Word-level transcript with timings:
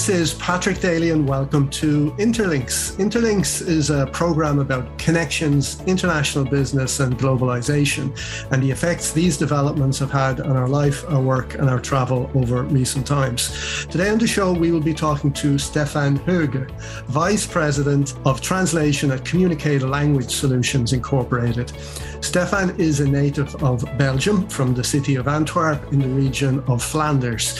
This 0.00 0.08
is 0.08 0.32
Patrick 0.32 0.80
Daly, 0.80 1.10
and 1.10 1.28
welcome 1.28 1.68
to 1.68 2.12
Interlinks. 2.12 2.96
Interlinks 2.96 3.60
is 3.60 3.90
a 3.90 4.06
program 4.06 4.58
about 4.58 4.96
connections, 4.96 5.78
international 5.82 6.46
business, 6.46 7.00
and 7.00 7.18
globalization, 7.18 8.10
and 8.50 8.62
the 8.62 8.70
effects 8.70 9.12
these 9.12 9.36
developments 9.36 9.98
have 9.98 10.10
had 10.10 10.40
on 10.40 10.56
our 10.56 10.68
life, 10.68 11.04
our 11.10 11.20
work, 11.20 11.52
and 11.56 11.68
our 11.68 11.78
travel 11.78 12.30
over 12.34 12.62
recent 12.62 13.06
times. 13.06 13.84
Today 13.90 14.08
on 14.08 14.16
the 14.16 14.26
show, 14.26 14.54
we 14.54 14.70
will 14.72 14.80
be 14.80 14.94
talking 14.94 15.34
to 15.34 15.58
Stefan 15.58 16.18
Huyghe, 16.20 16.70
Vice 17.08 17.46
President 17.46 18.14
of 18.24 18.40
Translation 18.40 19.10
at 19.10 19.22
Communicaid 19.26 19.82
Language 19.82 20.34
Solutions 20.34 20.94
Incorporated. 20.94 21.74
Stefan 22.20 22.78
is 22.78 23.00
a 23.00 23.08
native 23.08 23.54
of 23.62 23.82
Belgium 23.96 24.46
from 24.48 24.74
the 24.74 24.84
city 24.84 25.14
of 25.14 25.26
Antwerp 25.26 25.92
in 25.92 26.00
the 26.00 26.08
region 26.08 26.62
of 26.68 26.82
Flanders. 26.82 27.58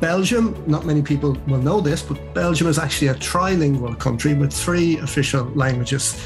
Belgium, 0.00 0.62
not 0.66 0.84
many 0.84 1.00
people 1.00 1.36
will 1.46 1.62
know 1.62 1.80
this, 1.80 2.02
but 2.02 2.18
Belgium 2.34 2.66
is 2.66 2.78
actually 2.78 3.08
a 3.08 3.14
trilingual 3.14 3.98
country 3.98 4.34
with 4.34 4.52
three 4.52 4.98
official 4.98 5.44
languages. 5.54 6.16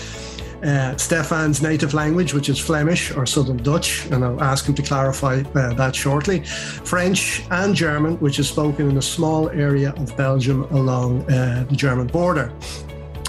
Uh, 0.65 0.97
Stefan's 0.97 1.61
native 1.61 1.93
language, 1.93 2.33
which 2.33 2.49
is 2.49 2.59
Flemish 2.59 3.15
or 3.15 3.27
Southern 3.27 3.59
Dutch, 3.59 4.07
and 4.07 4.25
I'll 4.25 4.43
ask 4.43 4.65
him 4.67 4.75
to 4.77 4.83
clarify 4.83 5.43
uh, 5.55 5.75
that 5.75 5.95
shortly. 5.95 6.41
French 6.41 7.43
and 7.51 7.75
German, 7.75 8.19
which 8.19 8.39
is 8.39 8.49
spoken 8.49 8.89
in 8.89 8.97
a 8.97 9.03
small 9.03 9.51
area 9.51 9.93
of 9.99 10.17
Belgium 10.17 10.63
along 10.75 11.31
uh, 11.31 11.67
the 11.69 11.77
German 11.77 12.07
border. 12.07 12.51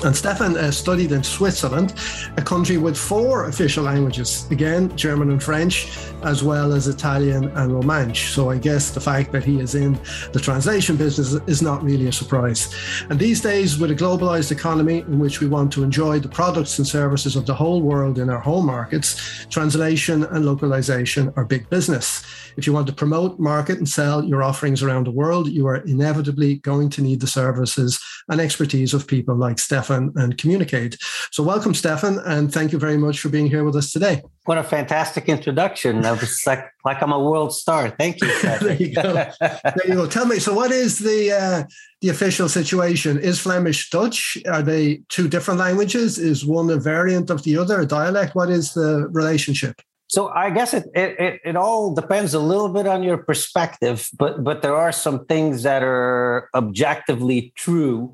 And 0.05 0.15
Stefan 0.15 0.55
uh, 0.55 0.69
studied 0.69 1.11
in 1.11 1.23
Switzerland, 1.23 1.95
a 2.37 2.41
country 2.41 2.77
with 2.77 2.95
four 2.95 3.45
official 3.45 3.85
languages 3.85 4.45
again, 4.51 4.95
German 4.95 5.31
and 5.31 5.41
French, 5.41 5.97
as 6.21 6.43
well 6.43 6.73
as 6.73 6.87
Italian 6.87 7.45
and 7.45 7.71
Romansh. 7.71 8.31
So 8.35 8.51
I 8.51 8.59
guess 8.59 8.91
the 8.91 8.99
fact 8.99 9.31
that 9.31 9.43
he 9.43 9.59
is 9.59 9.73
in 9.73 9.99
the 10.31 10.39
translation 10.39 10.95
business 10.95 11.33
is 11.47 11.63
not 11.63 11.81
really 11.81 12.07
a 12.07 12.11
surprise. 12.11 12.71
And 13.09 13.19
these 13.19 13.41
days, 13.41 13.79
with 13.79 13.89
a 13.89 13.95
globalized 13.95 14.51
economy 14.51 14.99
in 14.99 15.17
which 15.17 15.41
we 15.41 15.47
want 15.47 15.73
to 15.73 15.83
enjoy 15.83 16.19
the 16.19 16.29
products 16.29 16.77
and 16.77 16.87
services 16.87 17.35
of 17.35 17.47
the 17.47 17.55
whole 17.55 17.81
world 17.81 18.19
in 18.19 18.29
our 18.29 18.39
home 18.39 18.67
markets, 18.67 19.47
translation 19.49 20.23
and 20.25 20.45
localization 20.45 21.33
are 21.35 21.45
big 21.45 21.67
business. 21.71 22.23
If 22.57 22.67
you 22.67 22.73
want 22.73 22.87
to 22.87 22.93
promote, 22.93 23.39
market, 23.39 23.79
and 23.79 23.89
sell 23.89 24.23
your 24.23 24.43
offerings 24.43 24.83
around 24.83 25.07
the 25.07 25.11
world, 25.11 25.47
you 25.47 25.67
are 25.67 25.77
inevitably 25.77 26.55
going 26.59 26.89
to 26.91 27.01
need 27.01 27.21
the 27.21 27.27
services 27.27 27.99
and 28.29 28.39
expertise 28.39 28.93
of 28.93 29.07
people 29.07 29.35
like 29.35 29.59
Stefan 29.59 29.94
and 29.95 30.37
Communicaid. 30.37 30.97
So, 31.31 31.43
welcome, 31.43 31.73
Stefan, 31.73 32.19
and 32.19 32.53
thank 32.53 32.71
you 32.71 32.79
very 32.79 32.97
much 32.97 33.19
for 33.19 33.29
being 33.29 33.47
here 33.47 33.63
with 33.63 33.75
us 33.75 33.91
today. 33.91 34.21
What 34.45 34.57
a 34.57 34.63
fantastic 34.63 35.27
introduction! 35.27 36.03
It's 36.05 36.45
like 36.45 36.65
like 36.83 37.01
I'm 37.01 37.11
a 37.11 37.19
world 37.19 37.53
star. 37.53 37.89
Thank 37.89 38.21
you. 38.21 38.27
there 38.41 38.73
you 38.73 38.93
go. 38.93 39.13
There 39.39 39.87
you 39.87 39.95
go. 39.95 40.07
Tell 40.07 40.25
me. 40.25 40.39
So, 40.39 40.53
what 40.53 40.71
is 40.71 40.99
the 40.99 41.31
uh, 41.31 41.63
the 42.01 42.09
official 42.09 42.49
situation? 42.49 43.17
Is 43.19 43.39
Flemish 43.39 43.89
Dutch? 43.89 44.37
Are 44.47 44.61
they 44.61 45.01
two 45.09 45.27
different 45.27 45.59
languages? 45.59 46.19
Is 46.19 46.45
one 46.45 46.69
a 46.69 46.77
variant 46.77 47.29
of 47.29 47.43
the 47.43 47.57
other, 47.57 47.81
a 47.81 47.85
dialect? 47.85 48.35
What 48.35 48.49
is 48.49 48.73
the 48.73 49.07
relationship? 49.11 49.81
So 50.07 50.29
I 50.29 50.49
guess 50.49 50.73
it, 50.73 50.85
it 50.93 51.41
it 51.43 51.55
all 51.55 51.93
depends 51.93 52.33
a 52.33 52.39
little 52.39 52.69
bit 52.69 52.85
on 52.87 53.01
your 53.01 53.17
perspective, 53.17 54.07
but 54.17 54.43
but 54.43 54.61
there 54.61 54.75
are 54.75 54.91
some 54.91 55.25
things 55.25 55.63
that 55.63 55.81
are 55.83 56.49
objectively 56.53 57.51
true. 57.55 58.13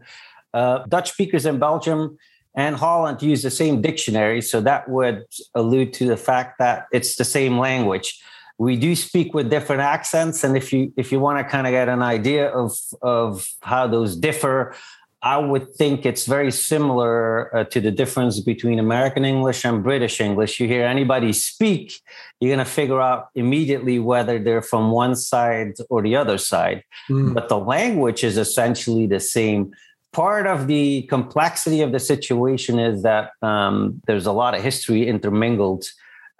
Uh, 0.54 0.80
Dutch 0.88 1.12
speakers 1.12 1.46
in 1.46 1.60
Belgium 1.60 2.18
and 2.56 2.76
Holland 2.76 3.22
use 3.22 3.44
the 3.44 3.52
same 3.52 3.82
dictionary, 3.82 4.42
so 4.42 4.60
that 4.62 4.90
would 4.90 5.24
allude 5.56 5.94
to 5.94 6.06
the 6.06 6.18
fact 6.18 6.60
that 6.60 6.88
it's 6.92 7.16
the 7.16 7.24
same 7.24 7.58
language. 7.58 8.22
We 8.58 8.76
do 8.76 8.96
speak 8.96 9.34
with 9.34 9.50
different 9.50 9.82
accents, 9.82 10.44
and 10.44 10.56
if 10.58 10.74
you 10.74 10.94
if 10.98 11.12
you 11.12 11.20
want 11.20 11.40
to 11.40 11.44
kind 11.44 11.66
of 11.66 11.72
get 11.72 11.90
an 11.90 12.04
idea 12.04 12.50
of 12.50 12.74
of 13.02 13.48
how 13.62 13.88
those 13.88 14.16
differ, 14.16 14.76
I 15.24 15.38
would 15.38 15.74
think 15.76 16.06
it's 16.06 16.26
very 16.26 16.52
similar 16.52 17.56
uh, 17.56 17.64
to 17.66 17.80
the 17.80 17.92
difference 17.92 18.40
between 18.40 18.80
American 18.80 19.24
English 19.24 19.64
and 19.66 19.84
British 19.84 20.20
English. 20.20 20.60
You 20.60 20.68
hear 20.68 20.86
anybody 20.86 21.32
speak, 21.32 22.02
you're 22.40 22.54
going 22.56 22.66
to 22.66 22.72
figure 22.72 23.00
out 23.00 23.30
immediately 23.36 24.00
whether 24.00 24.40
they're 24.40 24.64
from 24.64 24.90
one 24.90 25.16
side 25.16 25.74
or 25.90 26.02
the 26.02 26.16
other 26.16 26.40
side. 26.40 26.84
Mm. 27.08 27.36
But 27.36 27.50
the 27.50 27.60
language 27.60 28.24
is 28.24 28.38
essentially 28.38 29.06
the 29.06 29.20
same. 29.20 29.74
Part 30.14 30.46
of 30.46 30.68
the 30.68 31.04
complexity 31.04 31.82
of 31.82 31.92
the 31.92 32.00
situation 32.00 32.80
is 32.80 33.04
that 33.04 33.32
um, 33.42 34.02
there's 34.08 34.26
a 34.26 34.34
lot 34.34 34.54
of 34.54 34.62
history 34.62 35.08
intermingled. 35.08 35.86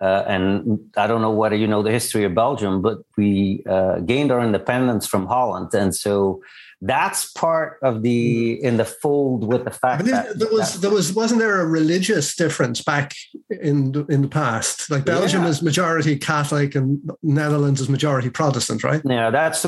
Uh, 0.02 0.24
and 0.28 0.80
I 0.98 1.06
don't 1.06 1.22
know 1.22 1.32
whether 1.32 1.56
you 1.56 1.68
know 1.68 1.84
the 1.84 1.92
history 1.92 2.24
of 2.24 2.34
Belgium, 2.34 2.82
but 2.82 3.00
we 3.18 3.64
uh, 3.70 4.00
gained 4.00 4.32
our 4.32 4.42
independence 4.42 5.06
from 5.06 5.28
Holland. 5.28 5.74
And 5.74 5.94
so 5.96 6.42
that's 6.82 7.32
part 7.34 7.78
of 7.84 8.02
the 8.02 8.58
mm. 8.58 8.64
in 8.64 8.78
the 8.78 8.86
fold 8.86 9.48
with 9.48 9.64
the 9.66 9.72
fact 9.72 10.06
that 10.06 10.38
there 10.40 10.50
was 10.50 10.82
there 10.82 10.90
was 10.90 11.14
wasn't 11.14 11.40
there 11.40 11.62
a 11.62 11.66
religious 11.66 12.36
difference 12.36 12.82
back 12.82 13.14
in 13.62 13.92
the, 13.92 14.06
in 14.08 14.24
the 14.24 14.28
past 14.28 14.90
like 14.90 15.06
belgium 15.06 15.44
yeah. 15.44 15.50
is 15.50 15.62
majority 15.62 16.18
catholic 16.18 16.74
and 16.74 17.12
netherlands 17.22 17.80
is 17.80 17.88
majority 17.88 18.32
protestant 18.32 18.84
right 18.84 19.02
yeah 19.06 19.30
that's 19.30 19.62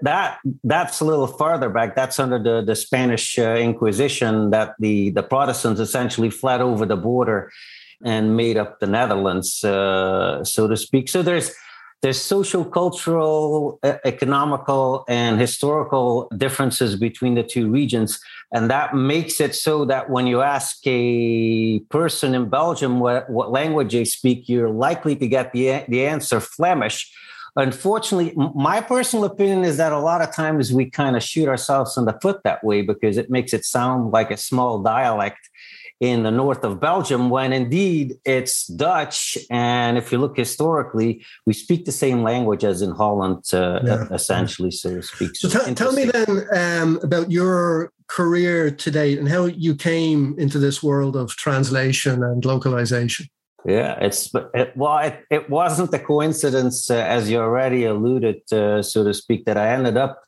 that 0.00 0.38
that's 0.64 1.00
a 1.00 1.04
little 1.04 1.26
farther 1.26 1.68
back 1.68 1.94
that's 1.94 2.18
under 2.18 2.42
the 2.42 2.62
the 2.62 2.74
spanish 2.74 3.38
uh, 3.38 3.56
inquisition 3.56 4.48
that 4.50 4.74
the 4.78 5.10
the 5.10 5.22
protestants 5.22 5.80
essentially 5.80 6.30
fled 6.30 6.62
over 6.62 6.86
the 6.86 6.96
border 6.96 7.52
and 8.04 8.36
made 8.36 8.56
up 8.56 8.80
the 8.80 8.86
netherlands 8.86 9.62
uh, 9.64 10.42
so 10.44 10.66
to 10.66 10.76
speak 10.76 11.08
so 11.08 11.22
there's 11.22 11.54
there's 12.04 12.20
social, 12.20 12.66
cultural, 12.66 13.78
economical, 13.82 15.06
and 15.08 15.40
historical 15.40 16.28
differences 16.36 16.96
between 16.96 17.34
the 17.34 17.42
two 17.42 17.70
regions. 17.70 18.20
And 18.52 18.70
that 18.70 18.94
makes 18.94 19.40
it 19.40 19.54
so 19.54 19.86
that 19.86 20.10
when 20.10 20.26
you 20.26 20.42
ask 20.42 20.76
a 20.84 21.78
person 21.88 22.34
in 22.34 22.50
Belgium 22.50 23.00
what, 23.00 23.30
what 23.30 23.50
language 23.50 23.94
they 23.94 24.04
speak, 24.04 24.50
you're 24.50 24.68
likely 24.68 25.16
to 25.16 25.26
get 25.26 25.54
the, 25.54 25.82
the 25.88 26.04
answer 26.04 26.40
Flemish. 26.40 27.10
Unfortunately, 27.56 28.34
my 28.54 28.82
personal 28.82 29.24
opinion 29.24 29.64
is 29.64 29.78
that 29.78 29.92
a 29.92 29.98
lot 29.98 30.20
of 30.20 30.30
times 30.30 30.74
we 30.74 30.90
kind 30.90 31.16
of 31.16 31.22
shoot 31.22 31.48
ourselves 31.48 31.96
in 31.96 32.04
the 32.04 32.18
foot 32.20 32.42
that 32.44 32.62
way 32.62 32.82
because 32.82 33.16
it 33.16 33.30
makes 33.30 33.54
it 33.54 33.64
sound 33.64 34.12
like 34.12 34.30
a 34.30 34.36
small 34.36 34.82
dialect 34.82 35.48
in 36.00 36.22
the 36.24 36.30
north 36.30 36.64
of 36.64 36.80
Belgium, 36.80 37.30
when 37.30 37.52
indeed 37.52 38.16
it's 38.24 38.66
Dutch. 38.66 39.38
And 39.50 39.96
if 39.96 40.12
you 40.12 40.18
look 40.18 40.36
historically, 40.36 41.24
we 41.46 41.52
speak 41.52 41.84
the 41.84 41.92
same 41.92 42.22
language 42.22 42.64
as 42.64 42.82
in 42.82 42.90
Holland, 42.90 43.44
uh, 43.52 43.80
yeah. 43.84 44.06
essentially, 44.10 44.70
so 44.70 44.96
to 44.96 45.02
speak. 45.02 45.36
So, 45.36 45.48
so 45.48 45.64
t- 45.64 45.74
tell 45.74 45.92
me 45.92 46.04
then 46.04 46.46
um, 46.54 47.00
about 47.02 47.30
your 47.30 47.92
career 48.06 48.70
to 48.70 48.90
date 48.90 49.18
and 49.18 49.28
how 49.28 49.46
you 49.46 49.74
came 49.74 50.34
into 50.38 50.58
this 50.58 50.82
world 50.82 51.16
of 51.16 51.30
translation 51.36 52.22
and 52.22 52.44
localization. 52.44 53.26
Yeah, 53.66 53.96
it's 53.98 54.30
it, 54.52 54.76
well, 54.76 54.98
it, 54.98 55.24
it 55.30 55.48
wasn't 55.48 55.94
a 55.94 55.98
coincidence, 55.98 56.90
uh, 56.90 56.96
as 56.96 57.30
you 57.30 57.38
already 57.38 57.84
alluded, 57.84 58.42
uh, 58.52 58.82
so 58.82 59.04
to 59.04 59.14
speak, 59.14 59.46
that 59.46 59.56
I 59.56 59.68
ended 59.68 59.96
up 59.96 60.22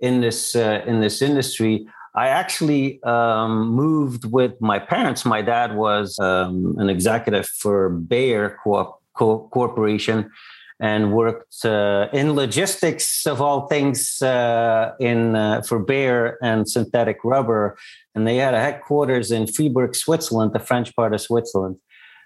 in 0.00 0.20
this 0.20 0.56
uh, 0.56 0.82
in 0.84 1.00
this 1.00 1.22
industry. 1.22 1.86
I 2.14 2.28
actually 2.28 3.02
um, 3.04 3.68
moved 3.68 4.30
with 4.30 4.60
my 4.60 4.78
parents. 4.78 5.24
My 5.24 5.40
dad 5.40 5.76
was 5.76 6.18
um, 6.18 6.74
an 6.78 6.90
executive 6.90 7.46
for 7.46 7.88
Bayer 7.88 8.58
Co- 8.62 8.98
Co- 9.14 9.48
Corporation 9.50 10.30
and 10.78 11.12
worked 11.12 11.64
uh, 11.64 12.08
in 12.12 12.34
logistics 12.34 13.24
of 13.26 13.40
all 13.40 13.66
things 13.68 14.20
uh, 14.20 14.92
in 14.98 15.36
uh, 15.36 15.62
for 15.62 15.78
Bayer 15.78 16.38
and 16.42 16.68
synthetic 16.68 17.18
rubber. 17.24 17.78
And 18.14 18.26
they 18.26 18.36
had 18.36 18.52
a 18.52 18.60
headquarters 18.60 19.30
in 19.30 19.46
Freiburg, 19.46 19.94
Switzerland, 19.94 20.52
the 20.52 20.58
French 20.58 20.94
part 20.94 21.14
of 21.14 21.20
Switzerland. 21.20 21.76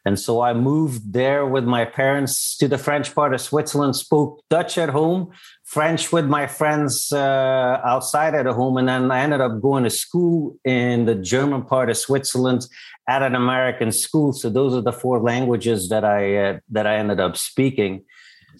And 0.07 0.21
so 0.21 0.41
I 0.41 0.55
moved 0.55 1.13
there 1.13 1.45
with 1.45 1.65
my 1.65 1.85
parents 1.85 2.57
to 2.59 2.69
the 2.69 2.79
French 2.79 3.13
part 3.13 3.35
of 3.35 3.41
Switzerland, 3.41 3.97
spoke 3.97 4.41
Dutch 4.49 4.79
at 4.79 4.89
home, 4.89 5.33
French 5.65 6.13
with 6.13 6.27
my 6.27 6.47
friends 6.47 7.13
uh, 7.13 7.81
outside 7.85 8.37
at 8.37 8.47
home, 8.47 8.77
and 8.77 8.89
then 8.89 9.11
I 9.11 9.21
ended 9.23 9.41
up 9.41 9.61
going 9.61 9.83
to 9.83 9.91
school 9.91 10.57
in 10.65 11.07
the 11.07 11.17
German 11.17 11.65
part 11.65 11.91
of 11.91 11.97
Switzerland 11.97 12.69
at 13.09 13.23
an 13.23 13.35
American 13.35 13.91
school. 13.91 14.33
So 14.33 14.49
those 14.49 14.75
are 14.75 14.81
the 14.81 14.93
four 14.93 15.19
languages 15.19 15.89
that 15.89 16.05
I 16.05 16.37
uh, 16.37 16.59
that 16.71 16.87
I 16.87 16.99
ended 16.99 17.19
up 17.19 17.37
speaking, 17.37 18.05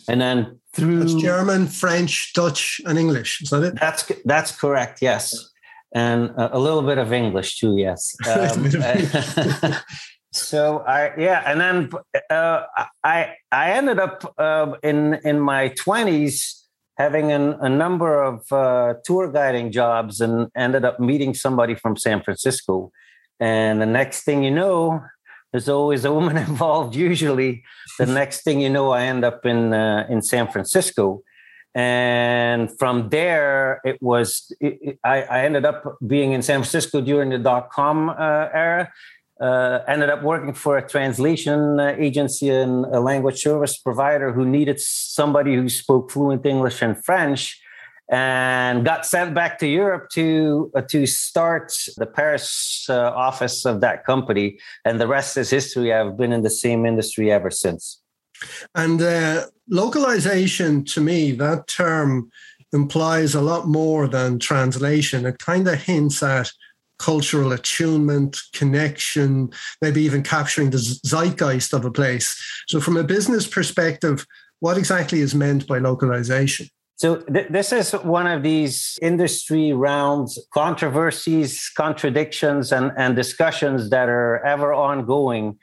and 0.09 0.21
then 0.21 0.59
through 0.73 0.99
that's 0.99 1.15
German, 1.15 1.69
French, 1.69 2.33
Dutch, 2.35 2.81
and 2.85 2.99
English. 2.99 3.43
Is 3.43 3.51
that 3.51 3.63
it? 3.63 3.79
That's 3.79 4.11
that's 4.25 4.51
correct. 4.51 5.01
Yes, 5.01 5.33
and 5.95 6.31
a, 6.31 6.57
a 6.57 6.59
little 6.59 6.83
bit 6.83 6.99
of 6.99 7.13
English 7.13 7.61
too. 7.61 7.77
Yes. 7.77 8.17
Um, 8.27 8.69
so 10.33 10.81
I 10.81 11.13
yeah, 11.19 11.43
and 11.47 11.61
then 11.61 11.91
uh, 12.31 12.63
I 13.03 13.37
I 13.53 13.73
ended 13.73 13.99
up 13.99 14.35
uh, 14.39 14.75
in 14.83 15.15
in 15.25 15.41
my 15.41 15.69
twenties 15.69 16.63
having 16.99 17.31
an, 17.31 17.55
a 17.61 17.69
number 17.69 18.23
of 18.23 18.51
uh, 18.51 18.95
tour 19.05 19.31
guiding 19.31 19.71
jobs 19.71 20.21
and 20.21 20.49
ended 20.57 20.85
up 20.85 20.99
meeting 20.99 21.35
somebody 21.35 21.75
from 21.75 21.97
San 21.97 22.23
Francisco. 22.23 22.91
And 23.39 23.83
the 23.83 23.87
next 23.87 24.23
thing 24.23 24.43
you 24.43 24.51
know, 24.51 25.03
there's 25.53 25.69
always 25.69 26.07
a 26.07 26.13
woman 26.13 26.37
involved. 26.51 26.95
Usually, 26.95 27.65
the 27.99 28.07
next 28.21 28.43
thing 28.43 28.61
you 28.61 28.71
know, 28.71 28.91
I 28.91 29.03
end 29.03 29.25
up 29.25 29.45
in 29.47 29.73
uh, 29.73 30.07
in 30.09 30.23
San 30.23 30.49
Francisco, 30.49 31.23
and 31.77 32.71
from 32.79 33.11
there 33.11 33.83
it 33.85 34.01
was 34.01 34.51
it, 34.61 34.79
it, 34.81 34.99
I, 35.05 35.23
I, 35.23 35.45
ended 35.45 35.67
up 35.67 35.99
being 36.07 36.33
in 36.33 36.41
san 36.41 36.61
francisco 36.61 37.03
during 37.03 37.29
the 37.29 37.39
dot-com 37.39 38.09
uh, 38.09 38.49
era 38.51 38.91
uh, 39.41 39.81
ended 39.87 40.11
up 40.11 40.23
working 40.23 40.55
for 40.55 40.79
a 40.79 40.89
translation 40.89 41.79
uh, 41.79 41.95
agency 41.99 42.49
and 42.49 42.87
a 42.87 43.01
language 43.01 43.41
service 43.41 43.77
provider 43.77 44.33
who 44.33 44.45
needed 44.45 44.81
somebody 44.81 45.55
who 45.55 45.69
spoke 45.69 46.11
fluent 46.11 46.47
english 46.47 46.81
and 46.81 47.05
french 47.05 47.61
and 48.11 48.85
got 48.85 49.05
sent 49.05 49.35
back 49.35 49.59
to 49.59 49.67
europe 49.67 50.09
to 50.11 50.71
uh, 50.75 50.81
to 50.81 51.07
start 51.07 51.73
the 51.97 52.07
paris 52.07 52.77
uh, 52.89 53.11
office 53.15 53.65
of 53.65 53.81
that 53.81 54.05
company. 54.05 54.59
And 54.85 55.01
the 55.01 55.07
rest 55.07 55.37
is 55.37 55.51
history. 55.51 55.93
I've 55.93 56.17
been 56.17 56.33
in 56.33 56.43
the 56.43 56.51
same 56.51 56.87
industry 56.87 57.31
ever 57.31 57.51
since. 57.51 58.01
And 58.75 59.01
uh, 59.01 59.47
localization, 59.69 60.85
to 60.87 61.01
me, 61.01 61.33
that 61.33 61.69
term 61.69 62.31
implies 62.73 63.35
a 63.35 63.41
lot 63.41 63.67
more 63.67 64.07
than 64.07 64.39
translation. 64.39 65.25
It 65.25 65.39
kind 65.39 65.67
of 65.69 65.81
hints 65.81 66.23
at 66.23 66.51
cultural 66.99 67.53
attunement, 67.53 68.39
connection, 68.53 69.51
maybe 69.83 70.03
even 70.03 70.23
capturing 70.23 70.71
the 70.71 70.79
zeitgeist 70.79 71.73
of 71.73 71.85
a 71.85 71.91
place. 71.91 72.37
So, 72.69 72.81
from 72.81 72.97
a 72.97 73.05
business 73.05 73.47
perspective, 73.47 74.27
what 74.61 74.79
exactly 74.79 75.21
is 75.21 75.35
meant 75.35 75.67
by 75.67 75.79
localization? 75.79 76.69
So 76.99 77.17
th- 77.17 77.49
this 77.51 77.73
is 77.73 77.93
one 77.93 78.27
of 78.27 78.43
these 78.43 78.99
industry 79.03 79.75
rounds, 79.75 80.39
controversies, 80.55 81.71
contradictions, 81.77 82.73
and, 82.73 82.91
and 82.97 83.15
discussions 83.15 83.91
that 83.91 84.09
are 84.09 84.43
ever 84.47 84.73
ongoing 84.73 85.59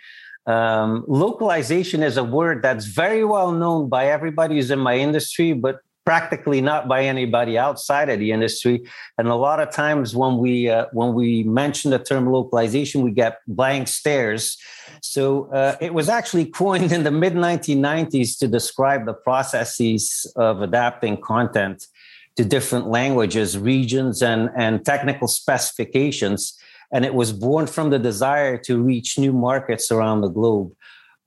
um, 0.46 1.06
localization 1.08 2.04
is 2.04 2.18
a 2.18 2.24
word 2.24 2.62
that's 2.62 2.86
very 2.86 3.24
well 3.24 3.52
known 3.52 3.88
by 3.88 4.08
everybody 4.08 4.56
who's 4.56 4.72
in 4.72 4.80
my 4.80 4.98
industry, 4.98 5.54
but 5.54 5.78
practically 6.06 6.62
not 6.62 6.88
by 6.88 7.04
anybody 7.04 7.58
outside 7.58 8.10
of 8.10 8.20
the 8.20 8.32
industry. 8.32 8.84
And 9.18 9.28
a 9.28 9.36
lot 9.36 9.60
of 9.60 9.72
times 9.72 10.16
when 10.16 10.38
we 10.38 10.70
uh, 10.70 10.86
when 10.92 11.14
we 11.14 11.44
mention 11.44 11.92
the 11.92 12.00
term 12.00 12.32
localization, 12.32 13.02
we 13.02 13.12
get 13.12 13.40
blank 13.48 13.88
stares. 13.88 14.58
So 15.02 15.52
uh, 15.52 15.76
it 15.80 15.94
was 15.94 16.10
actually 16.10 16.46
coined 16.46 16.92
in 16.92 17.04
the 17.04 17.12
mid 17.12 17.34
1990s 17.34 18.38
to 18.40 18.48
describe 18.48 19.06
the 19.06 19.14
processes 19.14 20.32
of 20.36 20.62
adapting 20.62 21.22
content 21.22 21.88
to 22.36 22.44
different 22.44 22.88
languages, 22.88 23.58
regions, 23.58 24.24
and, 24.24 24.50
and 24.56 24.84
technical 24.84 25.28
specifications 25.28 26.58
and 26.94 27.04
it 27.04 27.16
was 27.16 27.34
born 27.34 27.66
from 27.66 27.90
the 27.90 27.98
desire 27.98 28.56
to 28.56 28.82
reach 28.82 29.18
new 29.18 29.34
markets 29.34 29.92
around 29.92 30.22
the 30.22 30.30
globe. 30.30 30.72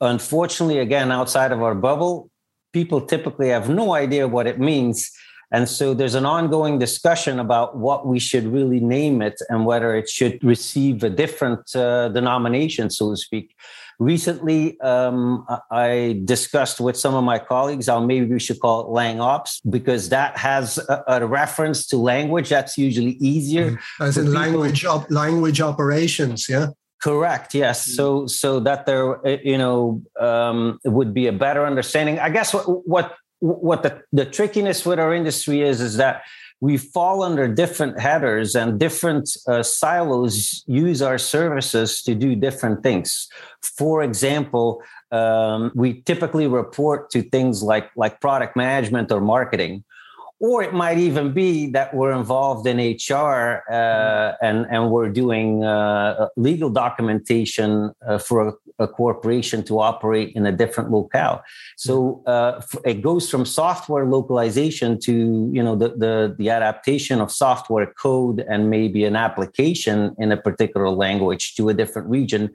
Unfortunately, 0.00 0.78
again, 0.78 1.10
outside 1.10 1.50
of 1.50 1.60
our 1.60 1.74
bubble, 1.74 2.30
people 2.78 3.00
typically 3.14 3.48
have 3.56 3.66
no 3.82 3.86
idea 4.04 4.24
what 4.36 4.46
it 4.52 4.58
means. 4.72 4.96
And 5.56 5.64
so 5.68 5.94
there's 5.98 6.16
an 6.22 6.26
ongoing 6.26 6.78
discussion 6.86 7.34
about 7.46 7.68
what 7.86 8.00
we 8.12 8.18
should 8.28 8.46
really 8.58 8.80
name 8.80 9.16
it 9.28 9.38
and 9.50 9.58
whether 9.70 9.90
it 10.00 10.08
should 10.16 10.36
receive 10.42 10.96
a 11.04 11.12
different 11.22 11.64
uh, 11.74 12.08
denomination, 12.18 12.90
so 12.90 13.04
to 13.10 13.16
speak 13.16 13.46
recently 13.98 14.78
um, 14.80 15.46
I 15.70 16.20
discussed 16.24 16.80
with 16.80 16.96
some 16.96 17.14
of 17.14 17.24
my 17.24 17.38
colleagues 17.38 17.86
how 17.86 18.00
maybe 18.00 18.26
we 18.26 18.38
should 18.38 18.60
call 18.60 18.80
it 18.82 18.88
Lang 18.88 19.20
Ops 19.20 19.60
because 19.60 20.10
that 20.10 20.36
has 20.36 20.78
a, 20.78 21.04
a 21.08 21.26
reference 21.26 21.86
to 21.88 21.96
language 21.96 22.48
that's 22.50 22.76
usually 22.76 23.12
easier. 23.12 23.72
Mm-hmm. 23.72 24.02
As 24.04 24.18
in 24.18 24.32
language 24.32 24.84
op- 24.84 25.10
language 25.10 25.60
operations, 25.60 26.48
yeah. 26.48 26.68
Correct. 27.06 27.54
Yes. 27.54 27.88
Mm. 27.88 27.94
So 27.94 28.26
so 28.26 28.58
that 28.60 28.84
there 28.86 29.24
uh, 29.24 29.36
you 29.44 29.58
know 29.58 30.02
um, 30.18 30.80
would 30.84 31.14
be 31.14 31.28
a 31.28 31.32
better 31.32 31.64
understanding. 31.64 32.18
I 32.18 32.30
guess 32.30 32.52
what 32.52 32.64
what 32.94 33.14
what 33.38 33.84
the, 33.84 34.02
the 34.12 34.24
trickiness 34.24 34.84
with 34.84 34.98
our 34.98 35.14
industry 35.14 35.62
is 35.62 35.80
is 35.80 35.98
that 35.98 36.22
we 36.60 36.76
fall 36.76 37.22
under 37.22 37.46
different 37.46 38.00
headers 38.00 38.56
and 38.56 38.80
different 38.80 39.30
uh, 39.46 39.62
silos 39.62 40.64
use 40.66 41.00
our 41.00 41.18
services 41.18 42.02
to 42.02 42.14
do 42.16 42.34
different 42.34 42.82
things. 42.82 43.28
For 43.62 44.02
example, 44.02 44.82
um, 45.12 45.70
we 45.76 46.02
typically 46.10 46.48
report 46.48 47.10
to 47.10 47.22
things 47.22 47.62
like 47.62 47.88
like 47.94 48.20
product 48.20 48.56
management 48.56 49.12
or 49.12 49.20
marketing 49.20 49.84
or 50.38 50.62
it 50.62 50.74
might 50.74 50.98
even 50.98 51.32
be 51.32 51.66
that 51.70 51.94
we're 51.94 52.12
involved 52.12 52.66
in 52.66 52.76
HR 52.76 53.62
uh, 53.70 54.32
and 54.42 54.66
and 54.70 54.90
we're 54.90 55.08
doing 55.08 55.64
uh, 55.64 56.28
legal 56.36 56.68
documentation 56.68 57.92
uh, 58.06 58.18
for 58.18 58.48
a, 58.48 58.52
a, 58.84 58.88
corporation 58.88 59.62
to 59.64 59.80
operate 59.80 60.34
in 60.36 60.44
a 60.44 60.52
different 60.52 60.90
locale. 60.90 61.42
So 61.78 62.22
uh, 62.26 62.60
it 62.84 63.00
goes 63.00 63.30
from 63.30 63.46
software 63.46 64.04
localization 64.04 65.00
to 65.00 65.50
you 65.52 65.62
know 65.62 65.74
the, 65.74 65.88
the 65.96 66.34
the 66.38 66.50
adaptation 66.50 67.20
of 67.20 67.32
software 67.32 67.86
code 67.86 68.44
and 68.48 68.68
maybe 68.68 69.04
an 69.04 69.16
application 69.16 70.14
in 70.18 70.32
a 70.32 70.36
particular 70.36 70.90
language 70.90 71.54
to 71.54 71.70
a 71.70 71.74
different 71.74 72.10
region 72.10 72.50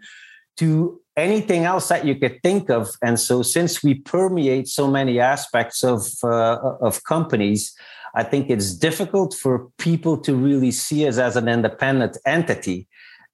to 0.58 1.01
anything 1.18 1.66
else 1.66 1.90
that 1.90 2.06
you 2.06 2.16
could 2.16 2.42
think 2.42 2.70
of. 2.70 2.90
And 3.02 3.20
so, 3.20 3.42
since 3.42 3.84
we 3.84 3.96
permeate 3.96 4.68
so 4.68 4.88
many 4.88 5.20
aspects 5.20 5.84
of 5.84 6.08
uh, 6.24 6.60
of 6.82 7.04
companies, 7.04 7.76
I 8.16 8.24
think 8.24 8.50
it's 8.50 8.74
difficult 8.74 9.34
for 9.34 9.70
people 9.78 10.18
to 10.20 10.36
really 10.36 10.72
see 10.72 11.08
us 11.08 11.18
as 11.18 11.36
an 11.36 11.48
independent 11.48 12.18
entity. 12.26 12.88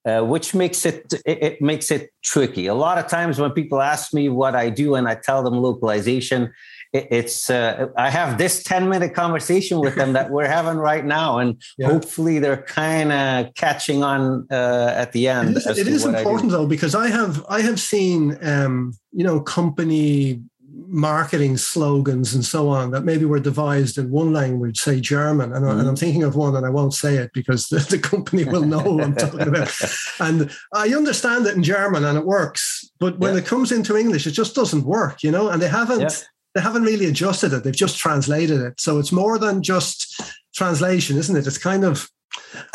Uh, 0.05 0.21
which 0.23 0.55
makes 0.55 0.85
it, 0.85 1.13
it, 1.25 1.43
it 1.43 1.61
makes 1.61 1.91
it 1.91 2.11
tricky. 2.23 2.67
A 2.67 2.73
lot 2.73 2.97
of 2.97 3.07
times 3.07 3.39
when 3.39 3.51
people 3.51 3.81
ask 3.81 4.13
me 4.13 4.29
what 4.29 4.55
I 4.55 4.69
do 4.69 4.95
and 4.95 5.05
I 5.05 5.15
tell 5.15 5.43
them 5.43 5.55
localization, 5.55 6.53
it's 6.93 7.49
uh, 7.49 7.87
i 7.97 8.09
have 8.09 8.37
this 8.37 8.63
10 8.63 8.89
minute 8.89 9.13
conversation 9.13 9.79
with 9.79 9.95
them 9.95 10.13
that 10.13 10.29
we're 10.29 10.47
having 10.47 10.77
right 10.77 11.05
now 11.05 11.37
and 11.37 11.61
yeah. 11.77 11.87
hopefully 11.87 12.39
they're 12.39 12.63
kind 12.63 13.11
of 13.11 13.53
catching 13.55 14.03
on 14.03 14.47
uh, 14.51 14.93
at 14.95 15.11
the 15.11 15.27
end 15.27 15.57
it 15.57 15.65
is, 15.65 15.77
it 15.77 15.87
is 15.87 16.05
important 16.05 16.51
though 16.51 16.67
because 16.67 16.95
i 16.95 17.07
have 17.07 17.45
i 17.49 17.61
have 17.61 17.79
seen 17.79 18.37
um, 18.45 18.93
you 19.11 19.23
know 19.23 19.39
company 19.39 20.41
marketing 20.87 21.57
slogans 21.57 22.33
and 22.33 22.45
so 22.45 22.69
on 22.69 22.91
that 22.91 23.03
maybe 23.03 23.25
were 23.25 23.39
devised 23.39 23.97
in 23.97 24.09
one 24.09 24.31
language, 24.31 24.79
say 24.79 24.99
German. 24.99 25.53
And, 25.53 25.65
mm-hmm. 25.65 25.79
and 25.79 25.89
I'm 25.89 25.95
thinking 25.95 26.23
of 26.23 26.35
one 26.35 26.55
and 26.55 26.65
I 26.65 26.69
won't 26.69 26.93
say 26.93 27.15
it 27.15 27.31
because 27.33 27.67
the, 27.67 27.79
the 27.79 27.99
company 27.99 28.45
will 28.45 28.61
know 28.61 28.79
what 28.79 29.03
I'm 29.03 29.15
talking 29.15 29.47
about. 29.47 29.73
And 30.19 30.51
I 30.73 30.89
understand 30.89 31.45
it 31.45 31.55
in 31.55 31.63
German 31.63 32.03
and 32.03 32.17
it 32.17 32.25
works, 32.25 32.89
but 32.99 33.19
when 33.19 33.33
yeah. 33.33 33.41
it 33.41 33.45
comes 33.45 33.71
into 33.71 33.95
English, 33.95 34.25
it 34.25 34.31
just 34.31 34.55
doesn't 34.55 34.83
work, 34.83 35.23
you 35.23 35.31
know, 35.31 35.49
and 35.49 35.61
they 35.61 35.67
haven't. 35.67 36.01
Yeah 36.01 36.09
they 36.57 36.63
haven't 36.63 36.81
really 36.81 37.05
adjusted 37.05 37.53
it. 37.53 37.63
They've 37.63 37.83
just 37.85 37.99
translated 37.99 38.59
it. 38.61 38.81
So 38.81 38.97
it's 38.97 39.11
more 39.11 39.37
than 39.37 39.61
just 39.61 40.19
translation, 40.55 41.15
isn't 41.15 41.37
it? 41.37 41.45
It's 41.45 41.59
kind 41.59 41.83
of 41.83 42.09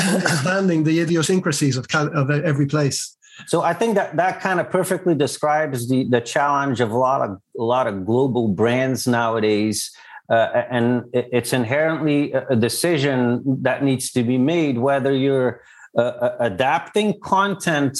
understanding 0.00 0.84
the 0.84 1.00
idiosyncrasies 1.00 1.76
of, 1.76 1.86
of 1.92 2.30
every 2.30 2.66
place. 2.66 3.16
So 3.48 3.62
I 3.62 3.74
think 3.74 3.96
that 3.96 4.14
that 4.14 4.40
kind 4.40 4.60
of 4.60 4.70
perfectly 4.70 5.16
describes 5.16 5.88
the 5.88 6.04
the 6.08 6.20
challenge 6.20 6.78
of 6.80 6.92
a 6.92 6.96
lot 6.96 7.22
of 7.22 7.30
a 7.58 7.64
lot 7.64 7.88
of 7.88 8.06
global 8.06 8.46
brands 8.46 9.08
nowadays. 9.08 9.90
Uh, 10.30 10.62
and 10.70 11.04
it's 11.12 11.52
inherently 11.52 12.32
a 12.32 12.54
decision 12.54 13.42
that 13.62 13.82
needs 13.82 14.12
to 14.12 14.22
be 14.22 14.38
made 14.38 14.78
whether 14.78 15.12
you're 15.12 15.60
uh, 15.98 16.36
adapting 16.38 17.18
content 17.20 17.98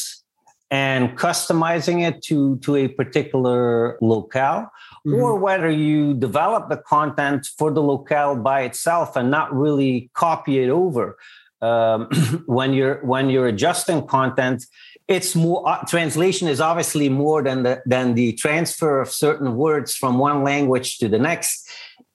and 0.71 1.19
customizing 1.19 1.99
it 2.09 2.23
to 2.29 2.57
to 2.59 2.77
a 2.77 2.87
particular 2.89 3.99
locale 4.01 4.71
mm-hmm. 5.07 5.21
or 5.21 5.37
whether 5.37 5.71
you 5.71 6.15
develop 6.15 6.69
the 6.69 6.77
content 6.77 7.47
for 7.59 7.71
the 7.71 7.83
locale 7.83 8.37
by 8.37 8.63
itself 8.63 9.17
and 9.17 9.31
not 9.31 9.55
really 9.55 10.11
copy 10.15 10.63
it 10.63 10.71
over. 10.71 11.17
Um, 11.61 12.07
when 12.47 12.73
you're 12.73 13.05
when 13.05 13.31
you're 13.31 13.47
adjusting 13.47 14.07
content, 14.07 14.65
it's 15.09 15.35
more 15.35 15.69
uh, 15.69 15.85
translation 15.85 16.49
is 16.49 16.61
obviously 16.61 17.09
more 17.09 17.43
than 17.43 17.63
the 17.63 17.83
than 17.87 18.15
the 18.15 18.33
transfer 18.33 19.01
of 19.01 19.11
certain 19.11 19.57
words 19.57 19.95
from 19.95 20.19
one 20.19 20.43
language 20.43 20.99
to 20.99 21.09
the 21.09 21.19
next. 21.19 21.69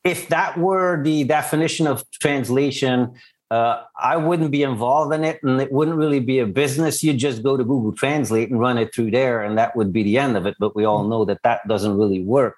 If 0.03 0.29
that 0.29 0.58
were 0.58 1.03
the 1.03 1.25
definition 1.25 1.88
of 1.88 2.03
translation, 2.12 3.13
uh, 3.50 3.84
I 3.98 4.18
wouldn't 4.18 4.51
be 4.51 4.63
involved 4.63 5.13
in 5.13 5.24
it, 5.24 5.42
and 5.42 5.62
it 5.62 5.72
wouldn't 5.72 5.98
really 5.98 6.20
be 6.20 6.39
a 6.39 6.46
business. 6.46 7.01
You'd 7.01 7.18
just 7.18 7.44
go 7.44 7.56
to 7.56 7.63
Google 7.63 7.94
Translate 7.94 8.50
and 8.50 8.60
run 8.60 8.77
it 8.77 8.94
through 8.94 9.12
there, 9.12 9.42
and 9.42 9.58
that 9.58 9.75
would 9.75 9.94
be 9.94 10.04
the 10.04 10.18
end 10.18 10.36
of 10.36 10.46
it. 10.46 10.56
But 10.60 10.75
we 10.75 10.84
all 10.84 11.08
know 11.08 11.24
that 11.25 11.44
that 11.44 11.68
doesn't 11.68 11.98
really 11.98 12.22
work. 12.22 12.58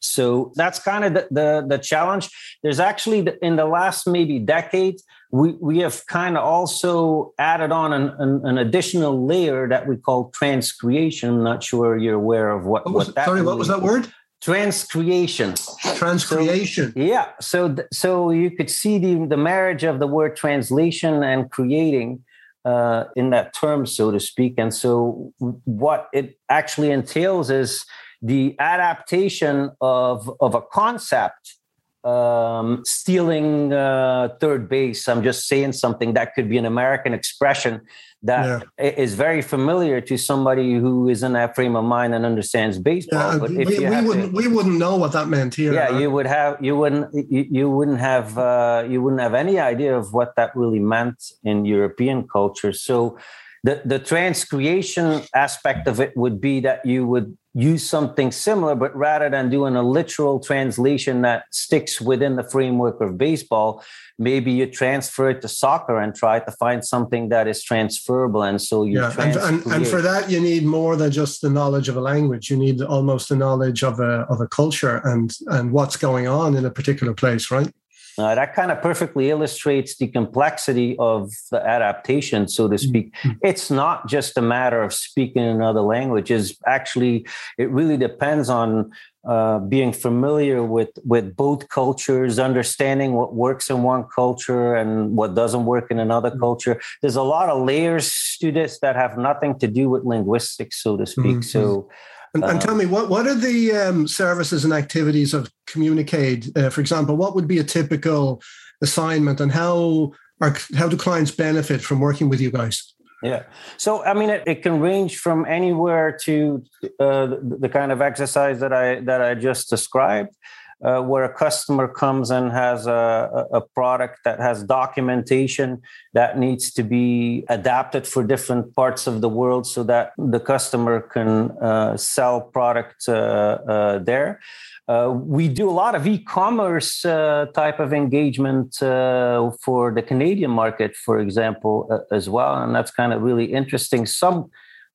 So 0.00 0.52
that's 0.54 0.78
kind 0.78 1.04
of 1.04 1.14
the, 1.14 1.28
the, 1.30 1.66
the 1.68 1.78
challenge. 1.78 2.30
There's 2.62 2.78
actually 2.78 3.26
in 3.42 3.56
the 3.56 3.66
last 3.66 4.06
maybe 4.06 4.38
decade, 4.38 5.00
we 5.30 5.52
we 5.60 5.78
have 5.78 6.06
kind 6.06 6.38
of 6.38 6.44
also 6.44 7.34
added 7.38 7.70
on 7.70 7.92
an, 7.92 8.14
an, 8.18 8.40
an, 8.46 8.58
additional 8.58 9.26
layer 9.26 9.68
that 9.68 9.86
we 9.86 9.96
call 9.96 10.30
transcreation. 10.30 11.28
I'm 11.28 11.42
not 11.42 11.62
sure 11.62 11.98
you're 11.98 12.14
aware 12.14 12.50
of 12.50 12.64
what, 12.64 12.86
what, 12.86 12.94
was, 12.94 13.06
what 13.08 13.16
that. 13.16 13.26
Sorry, 13.26 13.42
what 13.42 13.58
was 13.58 13.68
that 13.68 13.82
word? 13.82 14.10
Transcreation. 14.42 15.54
Transcreation. 15.98 16.92
So, 16.92 17.00
yeah 17.00 17.28
so 17.40 17.76
so 17.92 18.30
you 18.30 18.50
could 18.50 18.70
see 18.70 18.98
the 18.98 19.26
the 19.26 19.36
marriage 19.36 19.84
of 19.84 19.98
the 19.98 20.06
word 20.06 20.36
translation 20.36 21.22
and 21.22 21.50
creating 21.50 22.24
uh, 22.64 23.04
in 23.16 23.30
that 23.30 23.54
term 23.54 23.86
so 23.86 24.10
to 24.10 24.20
speak. 24.20 24.54
And 24.58 24.72
so 24.74 25.32
what 25.64 26.08
it 26.12 26.38
actually 26.48 26.90
entails 26.90 27.50
is 27.50 27.84
the 28.22 28.56
adaptation 28.58 29.70
of 29.80 30.30
of 30.40 30.54
a 30.54 30.62
concept 30.62 31.57
um, 32.04 32.82
stealing 32.84 33.72
uh, 33.72 34.28
third 34.40 34.68
base. 34.68 35.08
I'm 35.08 35.22
just 35.22 35.46
saying 35.46 35.72
something 35.72 36.14
that 36.14 36.34
could 36.34 36.48
be 36.48 36.58
an 36.58 36.66
American 36.66 37.14
expression 37.14 37.82
that 38.22 38.64
yeah. 38.78 38.84
is 38.84 39.14
very 39.14 39.42
familiar 39.42 40.00
to 40.00 40.16
somebody 40.16 40.74
who 40.74 41.08
is 41.08 41.22
in 41.22 41.34
that 41.34 41.54
frame 41.54 41.76
of 41.76 41.84
mind 41.84 42.14
and 42.14 42.26
understands 42.26 42.78
baseball. 42.78 43.34
Yeah, 43.34 43.38
but 43.38 43.50
if 43.52 43.68
we, 43.68 43.78
we 43.78 44.00
wouldn't, 44.02 44.30
to, 44.30 44.36
we 44.36 44.48
wouldn't 44.48 44.78
know 44.78 44.96
what 44.96 45.12
that 45.12 45.28
meant 45.28 45.54
here. 45.54 45.72
Yeah, 45.72 45.90
right? 45.90 46.00
you 46.00 46.10
would 46.10 46.26
have, 46.26 46.56
you 46.60 46.76
wouldn't, 46.76 47.14
you, 47.14 47.46
you 47.48 47.70
wouldn't 47.70 48.00
have, 48.00 48.36
uh, 48.36 48.84
you 48.88 49.02
wouldn't 49.02 49.22
have 49.22 49.34
any 49.34 49.60
idea 49.60 49.96
of 49.96 50.12
what 50.12 50.34
that 50.36 50.54
really 50.56 50.80
meant 50.80 51.22
in 51.44 51.64
European 51.64 52.26
culture. 52.26 52.72
So 52.72 53.18
the 53.64 53.82
the 53.84 53.98
transcreation 53.98 55.26
aspect 55.34 55.88
of 55.88 56.00
it 56.00 56.16
would 56.16 56.40
be 56.40 56.60
that 56.60 56.84
you 56.86 57.06
would 57.06 57.36
use 57.58 57.88
something 57.88 58.30
similar, 58.30 58.76
but 58.76 58.94
rather 58.94 59.28
than 59.28 59.50
doing 59.50 59.74
a 59.74 59.82
literal 59.82 60.38
translation 60.38 61.22
that 61.22 61.44
sticks 61.50 62.00
within 62.00 62.36
the 62.36 62.44
framework 62.44 63.00
of 63.00 63.18
baseball, 63.18 63.82
maybe 64.16 64.52
you 64.52 64.64
transfer 64.64 65.30
it 65.30 65.42
to 65.42 65.48
soccer 65.48 65.98
and 65.98 66.14
try 66.14 66.38
to 66.38 66.52
find 66.52 66.84
something 66.84 67.30
that 67.30 67.48
is 67.48 67.64
transferable. 67.64 68.44
And 68.44 68.62
so 68.62 68.84
you 68.84 69.00
yeah, 69.00 69.12
and, 69.18 69.36
and, 69.36 69.66
and, 69.66 69.86
for 69.88 70.00
that 70.00 70.30
you 70.30 70.40
need 70.40 70.64
more 70.64 70.94
than 70.94 71.10
just 71.10 71.42
the 71.42 71.50
knowledge 71.50 71.88
of 71.88 71.96
a 71.96 72.00
language. 72.00 72.48
You 72.48 72.56
need 72.56 72.80
almost 72.80 73.28
the 73.28 73.36
knowledge 73.36 73.82
of 73.82 73.98
a 73.98 74.24
of 74.30 74.40
a 74.40 74.46
culture 74.46 75.00
and 75.04 75.36
and 75.48 75.72
what's 75.72 75.96
going 75.96 76.28
on 76.28 76.54
in 76.54 76.64
a 76.64 76.70
particular 76.70 77.12
place, 77.12 77.50
right? 77.50 77.72
Uh, 78.18 78.34
that 78.34 78.54
kind 78.54 78.72
of 78.72 78.82
perfectly 78.82 79.30
illustrates 79.30 79.96
the 79.96 80.08
complexity 80.08 80.96
of 80.98 81.30
the 81.50 81.64
adaptation, 81.64 82.48
so 82.48 82.66
to 82.68 82.76
speak. 82.76 83.14
Mm-hmm. 83.14 83.38
It's 83.42 83.70
not 83.70 84.08
just 84.08 84.36
a 84.36 84.42
matter 84.42 84.82
of 84.82 84.92
speaking 84.92 85.44
another 85.44 85.80
language. 85.80 86.30
It's 86.30 86.54
actually, 86.66 87.26
it 87.58 87.70
really 87.70 87.96
depends 87.96 88.48
on 88.48 88.90
uh, 89.26 89.58
being 89.58 89.92
familiar 89.92 90.64
with 90.64 90.90
with 91.04 91.36
both 91.36 91.68
cultures, 91.68 92.38
understanding 92.38 93.12
what 93.12 93.34
works 93.34 93.68
in 93.68 93.82
one 93.82 94.04
culture 94.04 94.74
and 94.74 95.16
what 95.16 95.34
doesn't 95.34 95.66
work 95.66 95.90
in 95.90 95.98
another 95.98 96.30
mm-hmm. 96.30 96.40
culture. 96.40 96.80
There's 97.02 97.16
a 97.16 97.22
lot 97.22 97.48
of 97.48 97.64
layers 97.64 98.36
to 98.40 98.50
this 98.50 98.78
that 98.80 98.96
have 98.96 99.18
nothing 99.18 99.58
to 99.58 99.68
do 99.68 99.90
with 99.90 100.04
linguistics, 100.04 100.82
so 100.82 100.96
to 100.96 101.06
speak. 101.06 101.38
Mm-hmm. 101.38 101.42
So 101.42 101.88
and, 102.34 102.44
and, 102.44 102.60
tell 102.60 102.74
me, 102.74 102.86
what, 102.86 103.08
what 103.08 103.26
are 103.26 103.34
the 103.34 103.72
um, 103.72 104.06
services 104.06 104.64
and 104.64 104.72
activities 104.72 105.34
of 105.34 105.50
Communicaid? 105.66 106.56
Uh, 106.56 106.70
for 106.70 106.80
example, 106.80 107.16
what 107.16 107.34
would 107.34 107.48
be 107.48 107.58
a 107.58 107.64
typical 107.64 108.42
assignment, 108.82 109.40
and 109.40 109.52
how 109.52 110.12
are 110.40 110.56
how 110.76 110.88
do 110.88 110.96
clients 110.96 111.30
benefit 111.30 111.80
from 111.80 112.00
working 112.00 112.28
with 112.28 112.40
you 112.40 112.50
guys? 112.50 112.94
Yeah. 113.22 113.44
So, 113.76 114.04
I 114.04 114.14
mean, 114.14 114.30
it, 114.30 114.44
it 114.46 114.62
can 114.62 114.78
range 114.78 115.18
from 115.18 115.44
anywhere 115.44 116.16
to 116.24 116.62
uh, 117.00 117.26
the, 117.26 117.58
the, 117.62 117.68
kind 117.68 117.90
of 117.90 118.00
exercise 118.00 118.60
that 118.60 118.72
I 118.72 119.00
that 119.00 119.20
I 119.20 119.34
just 119.34 119.68
described, 119.68 120.36
uh, 120.84 121.00
where 121.02 121.24
a 121.24 121.32
customer 121.32 121.88
comes 121.88 122.30
and 122.30 122.52
has 122.52 122.86
a, 122.86 123.46
a 123.52 123.60
product 123.60 124.20
that 124.24 124.38
has 124.38 124.62
documentation 124.62 125.82
that 126.12 126.38
needs 126.38 126.72
to 126.72 126.82
be 126.82 127.44
adapted 127.48 128.06
for 128.06 128.22
different 128.22 128.74
parts 128.74 129.06
of 129.06 129.20
the 129.20 129.28
world 129.28 129.66
so 129.66 129.82
that 129.82 130.12
the 130.16 130.40
customer 130.40 131.00
can 131.00 131.50
uh, 131.60 131.96
sell 131.96 132.40
product 132.40 133.08
uh, 133.08 133.12
uh, 133.12 133.98
there. 133.98 134.40
Uh, 134.86 135.12
we 135.12 135.48
do 135.48 135.68
a 135.68 135.76
lot 135.82 135.94
of 135.94 136.06
e-commerce 136.06 137.04
uh, 137.04 137.44
type 137.54 137.78
of 137.78 137.92
engagement 137.92 138.76
for 138.78 139.92
the 139.94 140.02
Canadian 140.02 140.50
market, 140.50 140.96
for 140.96 141.18
example, 141.18 142.06
as 142.10 142.30
well, 142.30 142.62
and 142.62 142.74
that's 142.74 142.90
kind 142.90 143.12
of 143.12 143.20
really 143.20 143.52
interesting. 143.52 144.06
Some 144.06 144.50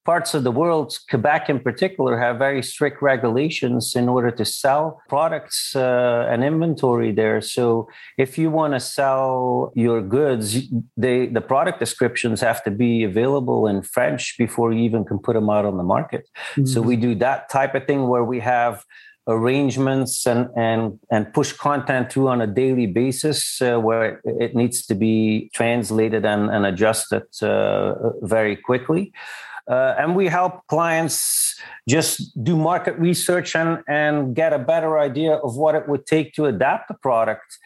parts 0.06 0.34
of 0.34 0.44
the 0.44 0.52
world, 0.52 0.98
Quebec 1.10 1.50
in 1.50 1.60
particular, 1.60 2.18
have 2.18 2.38
very 2.38 2.62
strict 2.62 3.02
regulations 3.02 3.96
in 3.96 4.10
order 4.10 4.32
to 4.32 4.46
sell 4.46 5.02
products 5.08 5.76
uh, 5.76 6.28
and 6.30 6.44
inventory 6.44 7.12
there. 7.12 7.42
So 7.42 7.88
if 8.18 8.38
you 8.38 8.52
want 8.52 8.74
to 8.74 8.80
sell 8.80 9.72
your 9.76 10.02
goods, 10.02 10.64
they, 10.98 11.28
the 11.28 11.42
product 11.42 11.80
descriptions 11.80 12.42
have 12.42 12.64
to 12.64 12.72
be 12.72 13.04
available 13.04 13.68
in 13.68 13.82
French 13.82 14.36
before 14.38 14.74
you 14.74 14.84
even 14.84 15.06
can 15.06 15.20
put 15.20 15.34
them 15.34 15.50
out 15.50 15.66
on 15.66 15.78
the 15.78 15.84
market. 15.84 16.30
Mm-hmm. 16.52 16.66
So 16.66 16.82
we 16.82 16.96
do 16.96 17.16
that 17.16 17.50
type 17.50 17.74
of 17.76 17.86
thing 17.88 18.08
where 18.08 18.24
we 18.24 18.40
have 18.42 18.84
arrangements 19.28 20.28
and 20.28 20.50
and 20.58 21.00
and 21.10 21.34
push 21.34 21.54
content 21.54 22.12
through 22.12 22.28
on 22.28 22.42
a 22.42 22.48
daily 22.48 22.88
basis 22.88 23.62
uh, 23.62 23.80
where 23.80 24.20
it 24.26 24.54
needs 24.54 24.86
to 24.86 24.96
be 24.96 25.50
translated 25.54 26.26
and, 26.26 26.50
and 26.50 26.66
adjusted 26.66 27.24
uh, 27.42 27.94
very 28.22 28.58
quickly 28.58 29.14
uh, 29.70 29.96
and 29.98 30.15
we 30.15 30.27
help 30.27 30.65
clients 30.67 31.60
just 31.88 32.32
do 32.43 32.55
market 32.58 32.98
research 32.98 33.55
and, 33.55 33.79
and 33.88 34.36
get 34.36 34.53
a 34.53 34.60
better 34.60 35.00
idea 35.00 35.36
of 35.36 35.55
what 35.55 35.75
it 35.75 35.88
would 35.88 36.05
take 36.05 36.34
to 36.34 36.46
adapt 36.46 36.88
the 36.88 36.96
product 36.96 37.58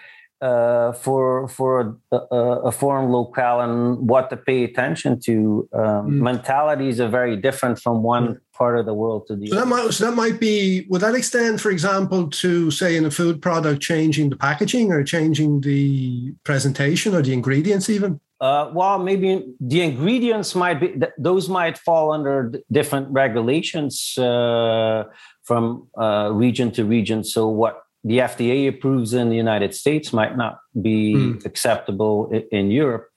uh, 0.42 0.92
for 0.94 1.48
for 1.48 1.98
a, 2.12 2.16
a, 2.16 2.72
foreign 2.72 3.12
locale 3.12 3.62
and 3.62 4.08
what 4.08 4.30
to 4.30 4.38
pay 4.38 4.64
attention 4.64 5.20
to. 5.20 5.68
Um, 5.74 5.82
mm. 5.82 6.10
Mentalities 6.22 7.00
are 7.00 7.08
very 7.08 7.36
different 7.36 7.80
from 7.80 8.04
one 8.04 8.28
mm. 8.28 8.40
part 8.54 8.78
of 8.78 8.86
the 8.86 8.94
world 8.94 9.26
to 9.28 9.36
the 9.36 9.48
so 9.48 9.58
other. 9.58 9.66
That 9.66 9.70
might, 9.70 9.94
so 9.94 10.06
that 10.06 10.16
might 10.16 10.40
be. 10.40 10.86
Would 10.90 11.02
that 11.02 11.16
extend, 11.16 11.60
for 11.60 11.72
example, 11.72 12.30
to 12.30 12.70
say 12.70 12.96
in 12.96 13.06
a 13.06 13.12
food 13.12 13.42
product, 13.42 13.82
changing 13.82 14.30
the 14.30 14.38
packaging 14.38 14.92
or 14.92 15.04
changing 15.04 15.62
the 15.62 16.36
presentation 16.44 17.16
or 17.16 17.24
the 17.24 17.34
ingredients, 17.34 17.90
even? 17.90 18.20
Uh, 18.40 18.70
well, 18.74 19.00
maybe 19.00 19.44
the 19.60 19.82
ingredients 19.82 20.54
might 20.54 20.80
be 20.80 20.94
those 21.18 21.50
might 21.50 21.78
fall 21.78 22.12
under 22.12 22.54
different 22.72 23.10
regulations 23.10 24.16
uh, 24.18 25.04
from 25.44 25.88
uh, 26.00 26.30
region 26.32 26.72
to 26.72 26.86
region. 26.86 27.24
So 27.24 27.48
what 27.48 27.82
the 28.04 28.20
FDA 28.20 28.70
approves 28.70 29.14
in 29.14 29.30
the 29.30 29.36
United 29.36 29.74
States 29.74 30.14
might 30.14 30.38
not 30.38 30.60
be 30.80 31.16
mm. 31.16 31.46
acceptable 31.46 32.30
in 32.52 32.70
Europe, 32.70 33.10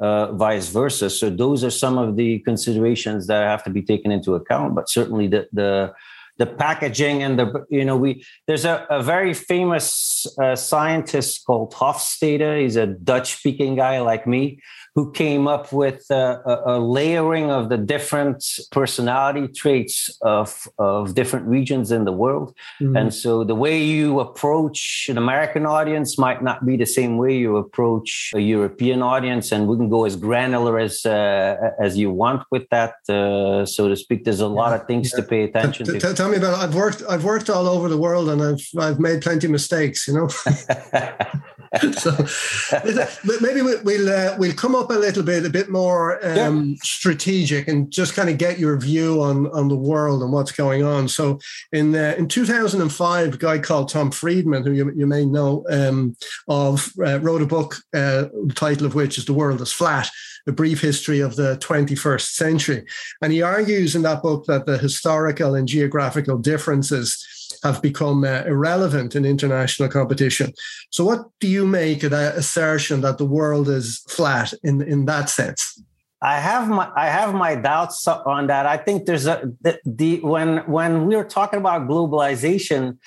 uh, 0.00 0.32
vice 0.32 0.68
versa. 0.68 1.10
So 1.10 1.30
those 1.30 1.64
are 1.64 1.70
some 1.70 1.98
of 1.98 2.16
the 2.16 2.38
considerations 2.40 3.26
that 3.26 3.42
have 3.48 3.64
to 3.64 3.70
be 3.70 3.82
taken 3.82 4.12
into 4.12 4.36
account. 4.36 4.76
But 4.76 4.88
certainly 4.88 5.26
the 5.26 5.48
the 5.52 5.92
the 6.40 6.46
packaging 6.46 7.22
and 7.22 7.38
the 7.38 7.66
you 7.68 7.84
know 7.84 7.96
we 7.96 8.24
there's 8.46 8.64
a, 8.64 8.86
a 8.88 9.02
very 9.02 9.34
famous 9.34 10.26
uh, 10.42 10.56
scientist 10.56 11.44
called 11.46 11.72
Hofstede. 11.74 12.62
He's 12.62 12.76
a 12.76 12.86
Dutch 12.86 13.36
speaking 13.36 13.76
guy 13.76 14.00
like 14.00 14.26
me 14.26 14.58
who 14.94 15.12
came 15.12 15.46
up 15.46 15.72
with 15.72 16.04
a, 16.10 16.42
a, 16.66 16.78
layering 16.80 17.50
of 17.50 17.68
the 17.68 17.76
different 17.76 18.44
personality 18.72 19.46
traits 19.46 20.10
of, 20.22 20.66
of 20.78 21.14
different 21.14 21.46
regions 21.46 21.92
in 21.92 22.04
the 22.04 22.12
world. 22.12 22.54
Mm-hmm. 22.80 22.96
And 22.96 23.14
so 23.14 23.44
the 23.44 23.54
way 23.54 23.80
you 23.82 24.18
approach 24.18 25.06
an 25.08 25.16
American 25.16 25.64
audience 25.64 26.18
might 26.18 26.42
not 26.42 26.66
be 26.66 26.76
the 26.76 26.86
same 26.86 27.18
way 27.18 27.36
you 27.36 27.56
approach 27.56 28.32
a 28.34 28.40
European 28.40 29.00
audience. 29.00 29.52
And 29.52 29.68
we 29.68 29.76
can 29.76 29.88
go 29.88 30.04
as 30.04 30.16
granular 30.16 30.78
as 30.78 31.06
uh, 31.06 31.56
as 31.78 31.96
you 31.96 32.10
want 32.10 32.42
with 32.50 32.68
that, 32.70 32.94
uh, 33.08 33.64
so 33.66 33.88
to 33.88 33.96
speak. 33.96 34.24
There's 34.24 34.40
a 34.40 34.48
lot 34.48 34.72
of 34.72 34.86
things 34.88 35.12
yeah. 35.12 35.22
to 35.22 35.28
pay 35.28 35.42
attention 35.44 35.86
t- 35.86 35.92
t- 35.92 35.98
to. 36.00 36.14
Tell 36.14 36.28
me 36.28 36.36
about 36.36 36.58
it. 36.58 36.64
I've 36.64 36.74
worked 36.74 37.02
I've 37.08 37.24
worked 37.24 37.48
all 37.48 37.68
over 37.68 37.88
the 37.88 37.98
world 37.98 38.28
and 38.28 38.42
I've 38.42 38.66
I've 38.78 38.98
made 38.98 39.22
plenty 39.22 39.46
of 39.46 39.52
mistakes, 39.52 40.08
you 40.08 40.14
know. 40.14 40.28
so 41.92 42.10
maybe 43.40 43.62
we'll 43.62 44.08
uh, 44.08 44.34
we'll 44.38 44.52
come 44.54 44.74
up 44.74 44.90
a 44.90 44.94
little 44.94 45.22
bit, 45.22 45.46
a 45.46 45.50
bit 45.50 45.70
more 45.70 46.14
um, 46.26 46.70
yeah. 46.70 46.74
strategic, 46.82 47.68
and 47.68 47.92
just 47.92 48.14
kind 48.14 48.28
of 48.28 48.38
get 48.38 48.58
your 48.58 48.76
view 48.76 49.22
on 49.22 49.46
on 49.52 49.68
the 49.68 49.76
world 49.76 50.20
and 50.22 50.32
what's 50.32 50.50
going 50.50 50.82
on. 50.82 51.06
So 51.06 51.38
in 51.70 51.94
uh, 51.94 52.16
in 52.18 52.26
2005, 52.26 53.34
a 53.34 53.36
guy 53.36 53.58
called 53.60 53.88
Tom 53.88 54.10
Friedman, 54.10 54.64
who 54.64 54.72
you, 54.72 54.92
you 54.96 55.06
may 55.06 55.24
know 55.24 55.64
um, 55.70 56.16
of, 56.48 56.92
uh, 56.98 57.20
wrote 57.20 57.42
a 57.42 57.46
book, 57.46 57.76
uh, 57.94 58.26
the 58.46 58.52
title 58.56 58.86
of 58.86 58.96
which 58.96 59.16
is 59.16 59.24
"The 59.24 59.34
World 59.34 59.60
Is 59.60 59.72
Flat." 59.72 60.10
A 60.46 60.52
brief 60.52 60.80
history 60.80 61.20
of 61.20 61.36
the 61.36 61.58
21st 61.58 62.30
century. 62.30 62.86
And 63.20 63.30
he 63.30 63.42
argues 63.42 63.94
in 63.94 64.00
that 64.02 64.22
book 64.22 64.46
that 64.46 64.64
the 64.64 64.78
historical 64.78 65.54
and 65.54 65.68
geographical 65.68 66.38
differences 66.38 67.24
have 67.62 67.82
become 67.82 68.24
uh, 68.24 68.42
irrelevant 68.46 69.14
in 69.14 69.24
international 69.24 69.88
competition. 69.88 70.52
So, 70.90 71.04
what 71.04 71.26
do 71.40 71.48
you 71.48 71.66
make 71.66 72.02
of 72.02 72.10
that 72.10 72.36
assertion 72.36 73.00
that 73.02 73.18
the 73.18 73.26
world 73.26 73.68
is 73.68 73.98
flat 74.08 74.52
in, 74.62 74.82
in 74.82 75.06
that 75.06 75.28
sense? 75.28 75.82
I 76.22 76.38
have 76.38 76.68
my 76.68 76.90
I 76.94 77.06
have 77.06 77.34
my 77.34 77.54
doubts 77.54 78.06
on 78.06 78.48
that. 78.48 78.66
I 78.66 78.76
think 78.76 79.06
there's 79.06 79.26
a 79.26 79.50
the, 79.62 79.80
the 79.86 80.20
when 80.20 80.58
when 80.70 81.06
we 81.06 81.14
are 81.14 81.24
talking 81.24 81.58
about 81.58 81.88
globalization, 81.88 82.98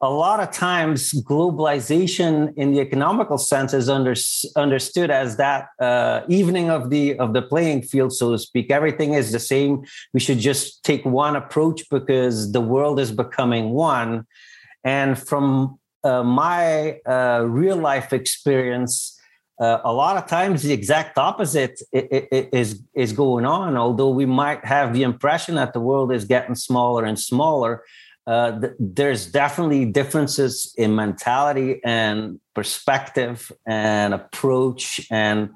a 0.00 0.08
lot 0.08 0.38
of 0.38 0.52
times 0.52 1.12
globalization 1.24 2.54
in 2.56 2.72
the 2.72 2.80
economical 2.80 3.36
sense 3.36 3.74
is 3.74 3.88
under, 3.88 4.14
understood 4.54 5.10
as 5.10 5.36
that 5.38 5.68
uh, 5.80 6.20
evening 6.28 6.70
of 6.70 6.90
the 6.90 7.18
of 7.18 7.32
the 7.32 7.42
playing 7.42 7.82
field 7.82 8.12
so 8.12 8.30
to 8.30 8.38
speak. 8.38 8.70
Everything 8.70 9.14
is 9.14 9.32
the 9.32 9.40
same. 9.40 9.84
We 10.14 10.20
should 10.20 10.38
just 10.38 10.84
take 10.84 11.04
one 11.04 11.34
approach 11.34 11.82
because 11.90 12.52
the 12.52 12.60
world 12.60 13.00
is 13.00 13.10
becoming 13.10 13.70
one. 13.70 14.26
And 14.84 15.18
from 15.18 15.80
uh, 16.04 16.22
my 16.22 17.00
uh, 17.04 17.44
real 17.48 17.76
life 17.76 18.12
experience 18.12 19.16
uh, 19.60 19.80
a 19.82 19.92
lot 19.92 20.16
of 20.16 20.28
times 20.28 20.62
the 20.62 20.72
exact 20.72 21.18
opposite 21.18 21.80
is 21.92 22.80
is 22.94 23.12
going 23.12 23.44
on. 23.44 23.76
Although 23.76 24.10
we 24.10 24.26
might 24.26 24.64
have 24.64 24.94
the 24.94 25.02
impression 25.02 25.56
that 25.56 25.72
the 25.72 25.80
world 25.80 26.12
is 26.12 26.24
getting 26.24 26.54
smaller 26.54 27.04
and 27.04 27.18
smaller 27.18 27.82
uh, 28.28 28.60
th- 28.60 28.74
there's 28.78 29.26
definitely 29.26 29.86
differences 29.86 30.74
in 30.76 30.94
mentality 30.94 31.80
and 31.82 32.38
perspective 32.54 33.50
and 33.66 34.12
approach 34.12 35.06
and 35.10 35.48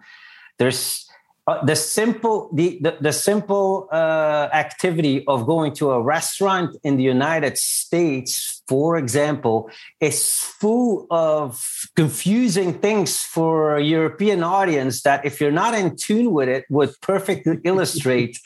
there's 0.58 1.06
uh, 1.48 1.64
the 1.64 1.74
simple 1.74 2.48
the 2.52 2.78
the, 2.80 2.96
the 3.00 3.12
simple 3.12 3.88
uh, 3.90 4.48
activity 4.52 5.24
of 5.26 5.44
going 5.44 5.74
to 5.74 5.90
a 5.90 6.00
restaurant 6.00 6.76
in 6.84 6.96
the 6.96 7.02
United 7.02 7.58
States, 7.58 8.62
for 8.68 8.96
example, 8.96 9.68
is 10.00 10.38
full 10.38 11.08
of 11.10 11.60
confusing 11.96 12.72
things 12.74 13.18
for 13.18 13.76
a 13.76 13.82
European 13.82 14.44
audience 14.44 15.02
that 15.02 15.24
if 15.24 15.40
you're 15.40 15.50
not 15.50 15.74
in 15.74 15.96
tune 15.96 16.32
with 16.32 16.48
it, 16.48 16.64
would 16.70 16.92
perfectly 17.00 17.58
illustrate 17.64 18.38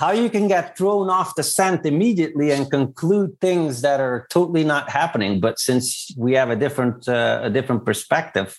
how 0.00 0.10
you 0.10 0.28
can 0.28 0.48
get 0.48 0.76
thrown 0.76 1.08
off 1.08 1.36
the 1.36 1.44
scent 1.44 1.86
immediately 1.86 2.50
and 2.50 2.68
conclude 2.68 3.40
things 3.40 3.82
that 3.82 4.00
are 4.00 4.26
totally 4.28 4.64
not 4.64 4.90
happening. 4.90 5.38
But 5.38 5.60
since 5.60 6.12
we 6.16 6.32
have 6.32 6.50
a 6.50 6.56
different 6.56 7.08
uh, 7.08 7.42
a 7.44 7.50
different 7.50 7.84
perspective 7.84 8.58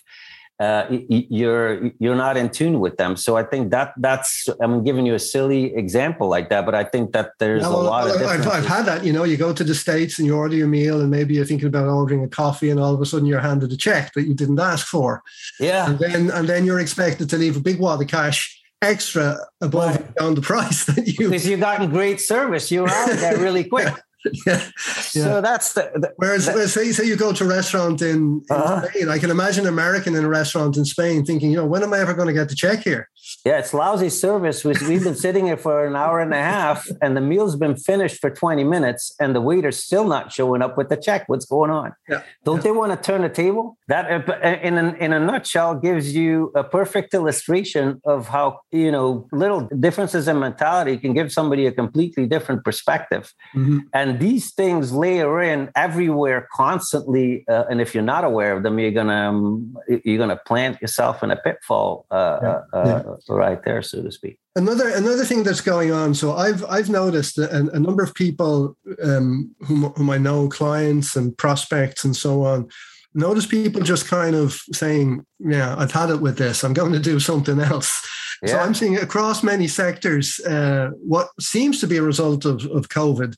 uh, 0.62 0.86
you're 1.08 1.90
you're 1.98 2.14
not 2.14 2.36
in 2.36 2.48
tune 2.48 2.78
with 2.78 2.96
them. 2.96 3.16
So 3.16 3.36
I 3.36 3.42
think 3.42 3.72
that 3.72 3.94
that's 3.96 4.48
I'm 4.60 4.84
giving 4.84 5.04
you 5.06 5.14
a 5.14 5.18
silly 5.18 5.74
example 5.74 6.28
like 6.28 6.50
that, 6.50 6.64
but 6.64 6.74
I 6.74 6.84
think 6.84 7.12
that 7.14 7.32
there's 7.40 7.62
well, 7.62 7.80
a 7.80 7.82
lot 7.82 8.08
of. 8.08 8.22
I've, 8.22 8.46
I've, 8.46 8.66
had 8.66 8.84
that. 8.86 9.04
You 9.04 9.12
know, 9.12 9.24
you 9.24 9.36
go 9.36 9.52
to 9.52 9.64
the 9.64 9.74
states 9.74 10.20
and 10.20 10.26
you 10.26 10.36
order 10.36 10.54
your 10.54 10.68
meal, 10.68 11.00
and 11.00 11.10
maybe 11.10 11.34
you're 11.34 11.44
thinking 11.44 11.66
about 11.66 11.88
ordering 11.88 12.22
a 12.22 12.28
coffee, 12.28 12.70
and 12.70 12.78
all 12.78 12.94
of 12.94 13.00
a 13.00 13.06
sudden 13.06 13.26
you're 13.26 13.40
handed 13.40 13.72
a 13.72 13.76
check 13.76 14.12
that 14.12 14.22
you 14.22 14.34
didn't 14.34 14.60
ask 14.60 14.86
for. 14.86 15.24
Yeah, 15.58 15.90
and 15.90 15.98
then 15.98 16.30
and 16.30 16.48
then 16.48 16.64
you're 16.64 16.80
expected 16.80 17.28
to 17.30 17.38
leave 17.38 17.56
a 17.56 17.60
big 17.60 17.80
wad 17.80 18.00
of 18.00 18.06
cash 18.06 18.56
extra 18.82 19.38
above 19.60 19.96
right. 19.96 20.20
on 20.20 20.36
the 20.36 20.42
price 20.52 20.84
that 20.84 21.08
you 21.08 21.28
because 21.28 21.44
you 21.44 21.56
gotten 21.56 21.90
great 21.90 22.20
service. 22.20 22.70
You're 22.70 22.88
out 22.88 23.08
there 23.08 23.36
really 23.38 23.64
quick. 23.64 23.92
yeah. 24.46 24.70
So 24.76 25.40
that's 25.40 25.74
the, 25.74 25.90
the 25.94 26.12
whereas, 26.16 26.46
the, 26.46 26.68
say 26.68 26.92
say 26.92 27.04
you 27.04 27.16
go 27.16 27.32
to 27.32 27.44
a 27.44 27.46
restaurant 27.46 28.02
in, 28.02 28.08
in 28.08 28.44
uh-huh. 28.50 28.88
Spain, 28.88 29.08
I 29.08 29.18
can 29.18 29.30
imagine 29.30 29.66
an 29.66 29.72
American 29.72 30.14
in 30.14 30.24
a 30.24 30.28
restaurant 30.28 30.76
in 30.76 30.84
Spain 30.84 31.24
thinking, 31.24 31.50
you 31.50 31.56
know, 31.56 31.66
when 31.66 31.82
am 31.82 31.92
I 31.92 31.98
ever 31.98 32.14
going 32.14 32.28
to 32.28 32.34
get 32.34 32.48
the 32.48 32.54
check 32.54 32.80
here? 32.80 33.08
Yeah, 33.44 33.58
it's 33.58 33.74
lousy 33.74 34.08
service. 34.08 34.64
We've 34.64 35.02
been 35.02 35.16
sitting 35.16 35.46
here 35.46 35.56
for 35.56 35.84
an 35.84 35.96
hour 35.96 36.20
and 36.20 36.32
a 36.32 36.40
half, 36.40 36.86
and 37.00 37.16
the 37.16 37.20
meal's 37.20 37.56
been 37.56 37.76
finished 37.76 38.20
for 38.20 38.30
20 38.30 38.62
minutes, 38.62 39.12
and 39.18 39.34
the 39.34 39.40
waiter's 39.40 39.82
still 39.82 40.06
not 40.06 40.32
showing 40.32 40.62
up 40.62 40.76
with 40.76 40.88
the 40.88 40.96
check. 40.96 41.28
What's 41.28 41.46
going 41.46 41.70
on? 41.70 41.92
Yeah. 42.08 42.22
Don't 42.44 42.58
yeah. 42.58 42.62
they 42.62 42.70
want 42.70 42.92
to 42.92 42.96
turn 42.96 43.22
the 43.22 43.28
table? 43.28 43.76
That, 43.88 44.28
uh, 44.28 44.58
in 44.62 44.78
a, 44.78 44.92
in 44.94 45.12
a 45.12 45.18
nutshell, 45.18 45.74
gives 45.74 46.14
you 46.14 46.52
a 46.54 46.62
perfect 46.62 47.14
illustration 47.14 48.00
of 48.04 48.28
how 48.28 48.60
you 48.70 48.92
know 48.92 49.26
little 49.32 49.68
differences 49.80 50.28
in 50.28 50.38
mentality 50.38 50.96
can 50.96 51.12
give 51.12 51.32
somebody 51.32 51.66
a 51.66 51.72
completely 51.72 52.26
different 52.26 52.64
perspective, 52.64 53.34
mm-hmm. 53.56 53.78
and 53.92 54.20
these 54.20 54.52
things 54.52 54.92
layer 54.92 55.42
in 55.42 55.68
everywhere 55.74 56.48
constantly. 56.52 57.44
Uh, 57.48 57.64
and 57.68 57.80
if 57.80 57.92
you're 57.92 58.04
not 58.04 58.22
aware 58.22 58.52
of 58.52 58.62
them, 58.62 58.78
you're 58.78 58.92
gonna 58.92 59.30
um, 59.30 59.76
you're 60.04 60.18
gonna 60.18 60.40
plant 60.46 60.80
yourself 60.80 61.24
in 61.24 61.32
a 61.32 61.36
pitfall. 61.36 62.06
Uh, 62.08 62.38
yeah. 62.42 62.78
Uh, 62.78 63.16
right 63.34 63.62
there, 63.64 63.82
so 63.82 64.02
to 64.02 64.12
speak. 64.12 64.38
Another 64.56 64.88
another 64.88 65.24
thing 65.24 65.42
that's 65.42 65.60
going 65.60 65.92
on. 65.92 66.14
So 66.14 66.34
I've 66.34 66.64
I've 66.66 66.90
noticed 66.90 67.38
a, 67.38 67.50
a 67.56 67.80
number 67.80 68.02
of 68.02 68.14
people 68.14 68.76
um, 69.02 69.54
whom 69.60 69.84
whom 69.96 70.10
I 70.10 70.18
know, 70.18 70.48
clients 70.48 71.16
and 71.16 71.36
prospects 71.36 72.04
and 72.04 72.16
so 72.16 72.44
on. 72.44 72.68
Notice 73.14 73.44
people 73.46 73.82
just 73.82 74.08
kind 74.08 74.34
of 74.34 74.60
saying, 74.72 75.24
"Yeah, 75.38 75.74
I've 75.76 75.92
had 75.92 76.10
it 76.10 76.20
with 76.20 76.38
this. 76.38 76.64
I'm 76.64 76.72
going 76.72 76.92
to 76.92 76.98
do 76.98 77.20
something 77.20 77.60
else." 77.60 78.06
Yeah. 78.42 78.52
So 78.52 78.58
I'm 78.58 78.74
seeing 78.74 78.96
across 78.96 79.42
many 79.42 79.68
sectors 79.68 80.40
uh, 80.40 80.90
what 80.96 81.28
seems 81.40 81.80
to 81.80 81.86
be 81.86 81.96
a 81.96 82.02
result 82.02 82.44
of, 82.44 82.64
of 82.66 82.88
COVID 82.88 83.36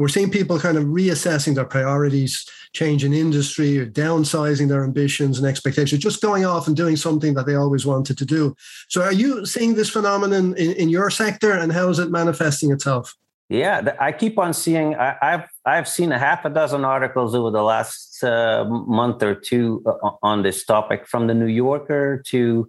we're 0.00 0.08
seeing 0.08 0.30
people 0.30 0.58
kind 0.58 0.78
of 0.78 0.84
reassessing 0.84 1.54
their 1.54 1.66
priorities, 1.66 2.48
changing 2.72 3.12
industry, 3.12 3.78
or 3.78 3.84
downsizing 3.84 4.68
their 4.68 4.82
ambitions 4.82 5.38
and 5.38 5.46
expectations, 5.46 6.02
just 6.02 6.22
going 6.22 6.46
off 6.46 6.66
and 6.66 6.74
doing 6.74 6.96
something 6.96 7.34
that 7.34 7.44
they 7.44 7.54
always 7.54 7.84
wanted 7.84 8.16
to 8.16 8.24
do. 8.24 8.56
So, 8.88 9.02
are 9.02 9.12
you 9.12 9.44
seeing 9.44 9.74
this 9.74 9.90
phenomenon 9.90 10.54
in, 10.56 10.72
in 10.72 10.88
your 10.88 11.10
sector, 11.10 11.52
and 11.52 11.70
how 11.70 11.90
is 11.90 11.98
it 11.98 12.10
manifesting 12.10 12.72
itself? 12.72 13.14
Yeah, 13.50 13.94
I 14.00 14.12
keep 14.12 14.38
on 14.38 14.54
seeing. 14.54 14.94
I, 14.94 15.16
have 15.20 15.48
I've 15.66 15.88
seen 15.88 16.12
a 16.12 16.18
half 16.18 16.46
a 16.46 16.50
dozen 16.50 16.82
articles 16.82 17.34
over 17.34 17.50
the 17.50 17.62
last 17.62 18.24
uh, 18.24 18.64
month 18.64 19.22
or 19.22 19.34
two 19.34 19.82
uh, 19.84 20.12
on 20.22 20.42
this 20.42 20.64
topic, 20.64 21.06
from 21.06 21.26
the 21.26 21.34
New 21.34 21.52
Yorker 21.64 22.22
to 22.28 22.66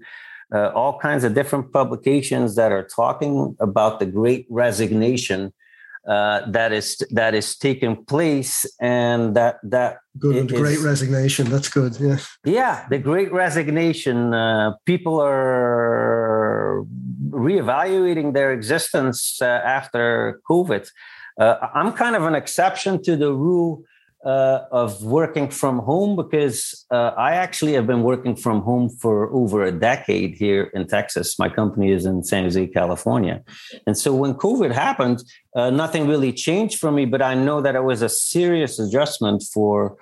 uh, 0.53 0.71
all 0.75 0.99
kinds 0.99 1.23
of 1.23 1.33
different 1.33 1.71
publications 1.71 2.55
that 2.55 2.73
are 2.73 2.85
talking 2.85 3.55
about 3.61 4.01
the 4.01 4.05
Great 4.05 4.47
Resignation 4.49 5.53
uh, 6.07 6.49
that 6.49 6.71
is 6.71 6.97
that 7.11 7.35
is 7.35 7.55
taking 7.55 8.03
place 8.05 8.65
and 8.79 9.35
that 9.35 9.59
that 9.63 9.97
good 10.17 10.51
is, 10.51 10.59
great 10.59 10.79
resignation. 10.79 11.49
That's 11.49 11.69
good 11.69 11.95
yeah. 11.99 12.17
Yeah 12.43 12.87
the 12.89 12.97
great 12.97 13.31
resignation 13.31 14.33
uh, 14.33 14.73
people 14.85 15.21
are 15.21 16.83
reevaluating 17.29 18.33
their 18.33 18.51
existence 18.51 19.39
uh, 19.41 19.45
after 19.45 20.41
covid. 20.49 20.89
Uh, 21.39 21.55
i'm 21.73 21.93
kind 21.93 22.15
of 22.15 22.23
an 22.23 22.35
exception 22.35 23.01
to 23.01 23.15
the 23.15 23.31
rule 23.31 23.83
uh, 24.25 24.65
of 24.71 25.03
working 25.03 25.49
from 25.49 25.79
home 25.79 26.15
because 26.15 26.85
uh, 26.91 27.11
I 27.17 27.33
actually 27.33 27.73
have 27.73 27.87
been 27.87 28.03
working 28.03 28.35
from 28.35 28.61
home 28.61 28.89
for 28.89 29.31
over 29.33 29.63
a 29.63 29.71
decade 29.71 30.35
here 30.35 30.69
in 30.75 30.87
Texas. 30.87 31.39
My 31.39 31.49
company 31.49 31.91
is 31.91 32.05
in 32.05 32.23
San 32.23 32.43
Jose, 32.43 32.67
California. 32.67 33.43
And 33.87 33.97
so 33.97 34.13
when 34.13 34.35
COVID 34.35 34.71
happened, 34.71 35.23
uh, 35.55 35.71
nothing 35.71 36.07
really 36.07 36.31
changed 36.31 36.77
for 36.77 36.91
me, 36.91 37.05
but 37.05 37.21
I 37.21 37.33
know 37.33 37.61
that 37.61 37.75
it 37.75 37.83
was 37.83 38.01
a 38.01 38.09
serious 38.09 38.77
adjustment 38.77 39.43
for 39.51 39.97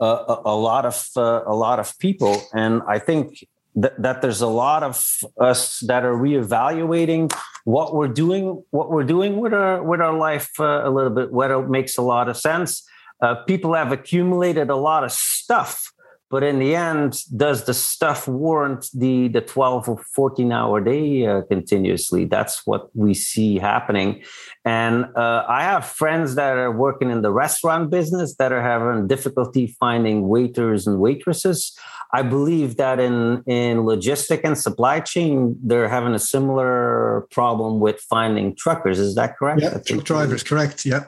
uh, 0.00 0.24
a, 0.28 0.42
a, 0.50 0.56
lot 0.56 0.86
of 0.86 1.08
uh, 1.16 1.42
a 1.46 1.54
lot 1.54 1.80
of 1.80 1.98
people. 1.98 2.40
And 2.54 2.82
I 2.88 2.98
think 3.00 3.46
that, 3.74 4.00
that 4.00 4.22
there's 4.22 4.42
a 4.42 4.46
lot 4.46 4.84
of 4.84 5.04
us 5.40 5.80
that 5.80 6.04
are 6.04 6.14
reevaluating 6.14 7.32
what 7.64 7.94
we're 7.94 8.08
doing, 8.08 8.62
what 8.70 8.90
we're 8.90 9.04
doing 9.04 9.38
with 9.38 9.52
our 9.52 9.82
with 9.82 10.00
our 10.00 10.16
life 10.16 10.50
uh, 10.60 10.82
a 10.84 10.90
little 10.90 11.10
bit, 11.10 11.32
whether 11.32 11.60
it 11.60 11.68
makes 11.68 11.98
a 11.98 12.02
lot 12.02 12.28
of 12.28 12.36
sense 12.36 12.86
uh, 13.20 13.36
people 13.46 13.74
have 13.74 13.92
accumulated 13.92 14.70
a 14.70 14.76
lot 14.76 15.04
of 15.04 15.12
stuff 15.12 15.92
but 16.28 16.42
in 16.42 16.58
the 16.58 16.74
end 16.74 17.22
does 17.36 17.64
the 17.64 17.74
stuff 17.74 18.26
warrant 18.26 18.88
the 18.92 19.28
the 19.28 19.40
12 19.40 19.88
or 19.88 20.02
14 20.14 20.50
hour 20.50 20.80
day 20.80 21.24
uh, 21.26 21.42
continuously? 21.42 22.24
That's 22.24 22.66
what 22.66 22.88
we 22.96 23.14
see 23.14 23.58
happening. 23.58 24.22
And 24.64 25.04
uh, 25.16 25.44
i 25.48 25.62
have 25.62 25.86
friends 25.86 26.34
that 26.34 26.56
are 26.56 26.72
working 26.72 27.10
in 27.10 27.22
the 27.22 27.30
restaurant 27.30 27.90
business 27.90 28.34
that 28.36 28.50
are 28.52 28.62
having 28.62 29.06
difficulty 29.06 29.76
finding 29.78 30.26
waiters 30.26 30.86
and 30.86 30.98
waitresses. 30.98 31.76
I 32.12 32.22
believe 32.22 32.76
that 32.76 32.98
in 32.98 33.44
in 33.46 33.78
logistic 33.78 34.40
and 34.42 34.58
supply 34.58 35.00
chain 35.00 35.56
they're 35.62 35.88
having 35.88 36.14
a 36.14 36.18
similar 36.18 37.28
problem 37.30 37.78
with 37.78 38.00
finding 38.00 38.56
truckers. 38.56 38.98
Is 38.98 39.14
that 39.14 39.36
correct? 39.36 39.62
Yeah 39.62 39.78
truck 39.78 40.04
drivers 40.04 40.42
correct 40.42 40.84
yeah 40.84 41.04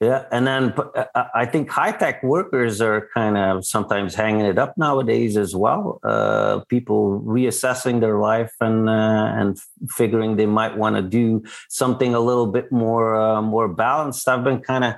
yeah, 0.00 0.26
and 0.30 0.46
then 0.46 0.74
uh, 0.94 1.24
I 1.34 1.44
think 1.44 1.70
high 1.70 1.90
tech 1.90 2.22
workers 2.22 2.80
are 2.80 3.08
kind 3.14 3.36
of 3.36 3.66
sometimes 3.66 4.14
hanging 4.14 4.46
it 4.46 4.56
up 4.56 4.78
nowadays 4.78 5.36
as 5.36 5.56
well. 5.56 5.98
Uh, 6.04 6.60
people 6.68 7.20
reassessing 7.22 8.00
their 8.00 8.18
life 8.18 8.52
and 8.60 8.88
uh, 8.88 8.92
and 8.92 9.58
figuring 9.90 10.36
they 10.36 10.46
might 10.46 10.76
want 10.76 10.94
to 10.94 11.02
do 11.02 11.42
something 11.68 12.14
a 12.14 12.20
little 12.20 12.46
bit 12.46 12.70
more 12.70 13.16
uh, 13.16 13.42
more 13.42 13.66
balanced. 13.66 14.28
I've 14.28 14.44
been 14.44 14.60
kind 14.60 14.84
of 14.84 14.94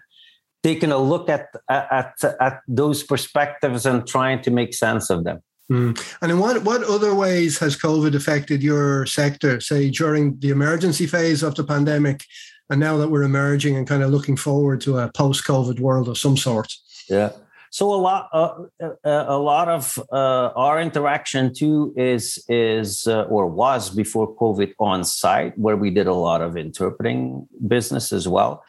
taking 0.63 0.93
a 0.93 0.99
look 0.99 1.31
at 1.31 1.49
at 1.71 2.13
at 2.39 2.61
those 2.69 3.03
perspectives 3.03 3.87
and 3.87 4.07
trying 4.07 4.43
to 4.43 4.51
make 4.51 4.75
sense 4.75 5.09
of 5.09 5.25
them. 5.25 5.41
Mm. 5.71 5.97
And 6.21 6.33
in 6.33 6.41
what, 6.41 6.65
what 6.65 6.83
other 6.83 7.15
ways 7.15 7.59
has 7.59 7.77
COVID 7.77 8.17
affected 8.17 8.61
your 8.61 9.07
sector, 9.07 9.61
say 9.61 9.89
during 9.89 10.39
the 10.41 10.51
emergency 10.51 11.07
phase 11.07 11.45
of 11.45 11.55
the 11.55 11.63
pandemic 11.63 12.25
and 12.71 12.81
now 12.81 12.97
that 12.97 13.09
we're 13.09 13.25
emerging 13.25 13.77
and 13.77 13.87
kind 13.87 14.03
of 14.03 14.11
looking 14.11 14.37
forward 14.37 14.81
to 14.83 14.99
a 14.99 15.11
post-COVID 15.13 15.81
world 15.81 16.09
of 16.09 16.17
some 16.17 16.37
sort. 16.37 16.73
Yeah. 17.09 17.33
So 17.73 17.95
a 17.95 17.97
lot, 17.97 18.29
uh, 18.33 18.65
uh, 18.83 19.25
a 19.29 19.39
lot 19.39 19.69
of 19.69 19.97
uh, 20.11 20.51
our 20.57 20.81
interaction 20.81 21.55
too 21.55 21.95
is 21.97 22.45
is 22.49 23.07
uh, 23.07 23.23
or 23.23 23.47
was 23.47 23.91
before 23.91 24.35
COVID 24.35 24.75
on 24.81 25.05
site, 25.05 25.57
where 25.57 25.77
we 25.77 25.91
did 25.91 26.09
a 26.09 26.15
lot 26.15 26.43
of 26.43 26.57
interpreting 26.57 27.47
business 27.69 28.13
as 28.13 28.27
well. 28.27 28.65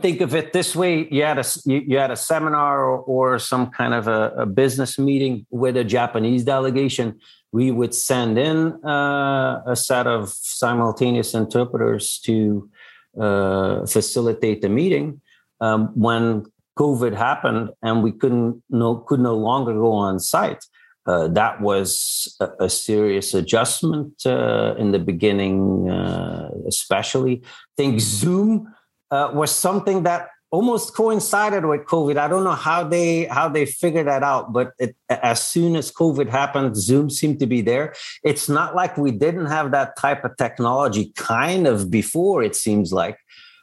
Think 0.00 0.20
of 0.20 0.32
it 0.36 0.52
this 0.52 0.76
way: 0.76 1.08
you 1.10 1.24
had 1.24 1.38
a 1.38 1.44
you, 1.64 1.98
had 1.98 2.12
a 2.12 2.16
seminar 2.16 2.84
or, 2.84 2.98
or 2.98 3.38
some 3.40 3.70
kind 3.70 3.94
of 3.94 4.06
a, 4.06 4.32
a, 4.36 4.46
business 4.46 4.96
meeting 4.96 5.44
with 5.50 5.76
a 5.76 5.82
Japanese 5.82 6.44
delegation. 6.44 7.18
We 7.50 7.72
would 7.72 7.96
send 7.96 8.38
in 8.38 8.74
uh, 8.84 9.62
a 9.66 9.74
set 9.74 10.06
of 10.06 10.28
simultaneous 10.28 11.34
interpreters 11.34 12.20
to 12.26 12.70
uh, 13.18 13.86
facilitate 13.86 14.62
the 14.62 14.68
meeting. 14.68 15.20
Um, 15.60 15.88
when 15.94 16.46
COVID 16.78 17.14
happened 17.14 17.70
and 17.82 18.02
we 18.02 18.12
couldn't 18.12 18.62
no 18.70 18.96
could 18.96 19.20
no 19.20 19.36
longer 19.36 19.74
go 19.74 19.92
on 19.92 20.18
site, 20.18 20.64
uh, 21.06 21.28
that 21.28 21.60
was 21.60 22.34
a, 22.40 22.66
a 22.66 22.70
serious 22.70 23.34
adjustment 23.34 24.14
uh, 24.26 24.74
in 24.78 24.92
the 24.92 24.98
beginning, 24.98 25.90
uh, 25.90 26.50
especially. 26.66 27.42
I 27.44 27.74
think 27.76 28.00
Zoom 28.00 28.72
uh, 29.10 29.30
was 29.34 29.50
something 29.50 30.04
that 30.04 30.28
almost 30.50 30.94
coincided 30.94 31.64
with 31.64 31.82
COVID. 31.82 32.16
I 32.16 32.28
don't 32.28 32.44
know 32.44 32.52
how 32.52 32.84
they 32.84 33.24
how 33.26 33.48
they 33.48 33.66
figured 33.66 34.06
that 34.08 34.22
out, 34.22 34.52
but 34.52 34.72
it, 34.78 34.96
as 35.08 35.42
soon 35.42 35.76
as 35.76 35.92
COVID 35.92 36.28
happened, 36.28 36.76
Zoom 36.76 37.08
seemed 37.10 37.38
to 37.40 37.46
be 37.46 37.60
there. 37.60 37.94
It's 38.24 38.48
not 38.48 38.74
like 38.74 38.96
we 38.96 39.12
didn't 39.12 39.46
have 39.46 39.70
that 39.70 39.96
type 39.96 40.24
of 40.24 40.36
technology 40.36 41.12
kind 41.16 41.66
of 41.66 41.90
before. 41.90 42.42
It 42.42 42.56
seems 42.56 42.92
like, 42.92 43.16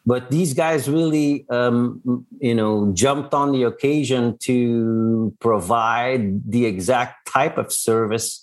but 0.06 0.32
these 0.32 0.54
guys 0.54 0.90
really, 0.90 1.46
um, 1.50 2.26
you 2.40 2.56
know, 2.56 2.92
jumped 2.94 3.34
on 3.34 3.52
the 3.52 3.64
occasion 3.64 4.38
to 4.44 5.36
provide 5.40 6.50
the 6.50 6.66
exact 6.66 7.28
type 7.28 7.58
of 7.58 7.72
service 7.74 8.42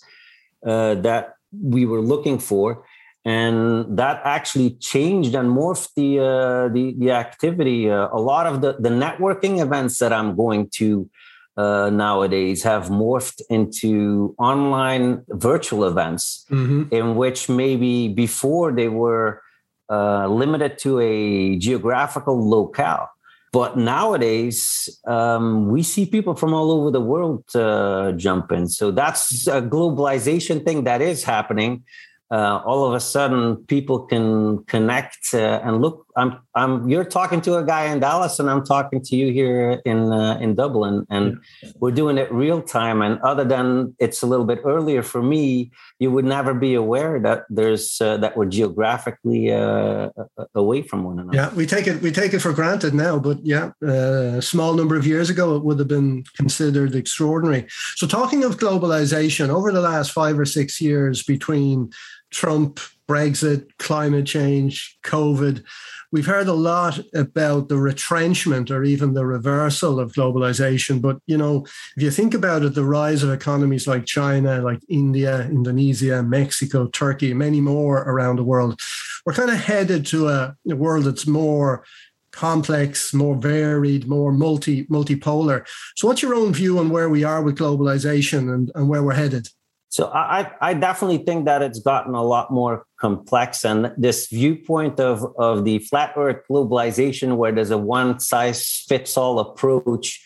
uh, 0.65 0.95
that 0.95 1.33
we 1.63 1.85
were 1.85 2.01
looking 2.01 2.37
for 2.37 2.85
and 3.25 3.97
that 3.97 4.21
actually 4.23 4.75
changed 4.75 5.33
and 5.33 5.49
morphed 5.49 5.89
the 5.95 6.19
uh, 6.19 6.69
the, 6.69 6.93
the 6.97 7.11
activity. 7.11 7.89
Uh, 7.89 8.07
a 8.11 8.21
lot 8.21 8.45
of 8.45 8.61
the 8.61 8.73
the 8.79 8.89
networking 8.89 9.59
events 9.59 9.97
that 9.97 10.13
I'm 10.13 10.35
going 10.35 10.69
to 10.75 11.09
uh, 11.57 11.89
nowadays 11.89 12.61
have 12.63 12.89
morphed 12.89 13.41
into 13.49 14.35
online 14.37 15.23
virtual 15.29 15.85
events, 15.85 16.45
mm-hmm. 16.51 16.93
in 16.93 17.15
which 17.15 17.49
maybe 17.49 18.09
before 18.09 18.71
they 18.71 18.89
were 18.89 19.41
uh, 19.89 20.27
limited 20.27 20.77
to 20.79 20.99
a 20.99 21.57
geographical 21.57 22.47
locale. 22.47 23.09
But 23.51 23.77
nowadays, 23.77 24.89
um, 25.07 25.69
we 25.69 25.81
see 25.81 26.05
people 26.05 26.35
from 26.35 26.53
all 26.53 26.71
over 26.71 26.91
the 26.91 26.99
world 26.99 27.45
uh, 27.55 28.11
jump 28.11 28.51
in. 28.51 28.67
So 28.67 28.91
that's 28.91 29.47
a 29.47 29.61
globalization 29.61 30.65
thing 30.65 30.83
that 30.83 31.01
is 31.01 31.23
happening 31.23 31.85
uh, 32.31 32.61
all 32.65 32.85
of 32.85 32.93
a 32.93 32.99
sudden 32.99 33.57
people 33.67 33.99
can 33.99 34.63
connect 34.65 35.33
uh, 35.33 35.61
and 35.63 35.81
look 35.81 36.05
i'm 36.15 36.39
i'm 36.55 36.89
you're 36.89 37.03
talking 37.03 37.41
to 37.41 37.55
a 37.57 37.63
guy 37.63 37.85
in 37.85 37.99
dallas 37.99 38.39
and 38.39 38.49
i'm 38.49 38.63
talking 38.63 39.01
to 39.01 39.15
you 39.15 39.31
here 39.31 39.81
in 39.85 40.11
uh, 40.11 40.37
in 40.41 40.55
dublin 40.55 41.05
and 41.09 41.37
we're 41.79 41.91
doing 41.91 42.17
it 42.17 42.31
real 42.31 42.61
time. 42.61 43.01
And 43.01 43.19
other 43.21 43.43
than 43.43 43.95
it's 43.99 44.21
a 44.21 44.25
little 44.25 44.45
bit 44.45 44.59
earlier 44.63 45.03
for 45.03 45.21
me 45.21 45.71
you 45.99 46.11
would 46.11 46.25
never 46.25 46.53
be 46.53 46.73
aware 46.73 47.19
that 47.19 47.43
there's 47.49 47.99
uh, 48.01 48.17
that 48.17 48.35
we're 48.35 48.45
geographically 48.45 49.51
uh, 49.51 50.09
away 50.53 50.81
from 50.81 51.03
one 51.03 51.19
another. 51.19 51.37
Yeah 51.37 51.53
we 51.53 51.65
take 51.65 51.87
it 51.87 52.01
we 52.01 52.11
take 52.11 52.33
it 52.33 52.39
for 52.39 52.53
granted 52.53 52.93
now 52.93 53.19
but 53.19 53.37
yeah 53.43 53.71
uh, 53.83 54.37
a 54.37 54.41
small 54.41 54.73
number 54.73 54.95
of 54.95 55.05
years 55.07 55.29
ago 55.29 55.55
it 55.55 55.63
would 55.63 55.79
have 55.79 55.87
been 55.87 56.23
considered 56.35 56.95
extraordinary. 56.95 57.67
So 57.95 58.07
talking 58.07 58.43
of 58.43 58.57
globalization 58.57 59.49
over 59.49 59.71
the 59.71 59.81
last 59.81 60.11
5 60.11 60.39
or 60.39 60.45
6 60.45 60.81
years 60.81 61.23
between 61.23 61.91
Trump, 62.35 62.81
Brexit, 63.07 63.69
climate 63.79 64.25
change, 64.25 64.97
COVID. 65.05 65.63
We've 66.11 66.25
heard 66.25 66.49
a 66.49 66.53
lot 66.53 66.99
about 67.13 67.69
the 67.69 67.77
retrenchment 67.77 68.69
or 68.69 68.83
even 68.83 69.13
the 69.13 69.25
reversal 69.25 70.01
of 70.01 70.11
globalization. 70.11 71.01
But, 71.01 71.19
you 71.27 71.37
know, 71.37 71.65
if 71.95 72.03
you 72.03 72.11
think 72.11 72.33
about 72.33 72.63
it, 72.63 72.75
the 72.75 72.83
rise 72.83 73.23
of 73.23 73.31
economies 73.31 73.87
like 73.87 74.05
China, 74.05 74.61
like 74.61 74.81
India, 74.89 75.47
Indonesia, 75.47 76.21
Mexico, 76.23 76.87
Turkey, 76.87 77.33
many 77.33 77.61
more 77.61 77.99
around 77.99 78.35
the 78.35 78.43
world, 78.43 78.81
we're 79.25 79.33
kind 79.33 79.49
of 79.49 79.57
headed 79.57 80.05
to 80.07 80.27
a, 80.27 80.57
a 80.69 80.75
world 80.75 81.05
that's 81.05 81.25
more 81.25 81.85
complex, 82.31 83.13
more 83.13 83.37
varied, 83.37 84.09
more 84.09 84.33
multi 84.33 84.85
multipolar. 84.87 85.65
So, 85.95 86.05
what's 86.07 86.21
your 86.21 86.35
own 86.35 86.53
view 86.53 86.79
on 86.79 86.89
where 86.89 87.09
we 87.09 87.23
are 87.23 87.41
with 87.41 87.57
globalization 87.57 88.53
and, 88.53 88.71
and 88.75 88.89
where 88.89 89.03
we're 89.03 89.13
headed? 89.13 89.47
So 89.95 90.11
I, 90.13 90.51
I 90.59 90.73
definitely 90.73 91.19
think 91.19 91.45
that 91.45 91.61
it's 91.61 91.79
gotten 91.79 92.15
a 92.15 92.21
lot 92.21 92.51
more 92.51 92.85
complex, 92.99 93.63
and 93.63 93.93
this 93.95 94.27
viewpoint 94.27 94.99
of 94.99 95.23
of 95.39 95.63
the 95.63 95.79
flat 95.79 96.11
Earth 96.17 96.41
globalization, 96.51 97.37
where 97.37 97.53
there's 97.53 97.71
a 97.71 97.77
one 97.77 98.19
size 98.19 98.83
fits 98.89 99.15
all 99.15 99.39
approach, 99.39 100.21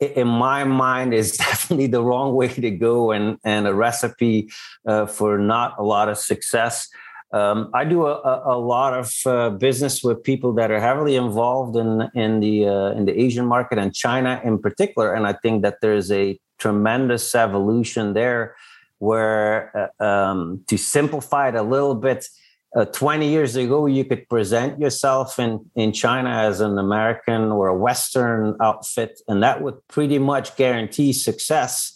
in 0.00 0.28
my 0.28 0.64
mind, 0.64 1.14
is 1.14 1.34
definitely 1.48 1.86
the 1.86 2.02
wrong 2.02 2.34
way 2.34 2.48
to 2.48 2.70
go, 2.70 3.10
and 3.10 3.38
and 3.42 3.66
a 3.66 3.72
recipe 3.72 4.50
uh, 4.86 5.06
for 5.06 5.38
not 5.38 5.78
a 5.78 5.82
lot 5.82 6.10
of 6.10 6.18
success. 6.18 6.86
Um, 7.32 7.70
I 7.72 7.86
do 7.86 8.04
a, 8.04 8.42
a, 8.44 8.58
lot 8.58 8.92
of 8.92 9.12
uh, 9.24 9.50
business 9.50 10.02
with 10.02 10.22
people 10.24 10.52
that 10.54 10.70
are 10.70 10.80
heavily 10.88 11.16
involved 11.16 11.74
in 11.74 12.10
in 12.14 12.40
the 12.40 12.68
uh, 12.68 12.90
in 12.90 13.06
the 13.06 13.18
Asian 13.18 13.46
market 13.46 13.78
and 13.78 13.94
China 13.94 14.42
in 14.44 14.58
particular, 14.58 15.14
and 15.14 15.26
I 15.26 15.32
think 15.32 15.62
that 15.62 15.78
there's 15.80 16.12
a 16.12 16.38
tremendous 16.58 17.34
evolution 17.34 18.12
there 18.12 18.56
where 18.98 19.90
uh, 20.00 20.04
um, 20.04 20.62
to 20.66 20.76
simplify 20.76 21.48
it 21.48 21.54
a 21.54 21.62
little 21.62 21.94
bit, 21.94 22.26
uh, 22.74 22.84
20 22.84 23.28
years 23.28 23.56
ago, 23.56 23.86
you 23.86 24.04
could 24.04 24.28
present 24.28 24.78
yourself 24.78 25.38
in, 25.38 25.64
in 25.76 25.92
China 25.92 26.28
as 26.28 26.60
an 26.60 26.78
American 26.78 27.50
or 27.50 27.68
a 27.68 27.76
Western 27.76 28.54
outfit, 28.60 29.18
and 29.28 29.42
that 29.42 29.62
would 29.62 29.76
pretty 29.88 30.18
much 30.18 30.56
guarantee 30.56 31.12
success 31.12 31.94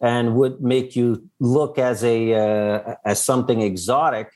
and 0.00 0.36
would 0.36 0.60
make 0.60 0.94
you 0.94 1.28
look 1.40 1.78
as 1.78 2.04
a 2.04 2.34
uh, 2.34 2.94
as 3.04 3.22
something 3.22 3.60
exotic. 3.60 4.30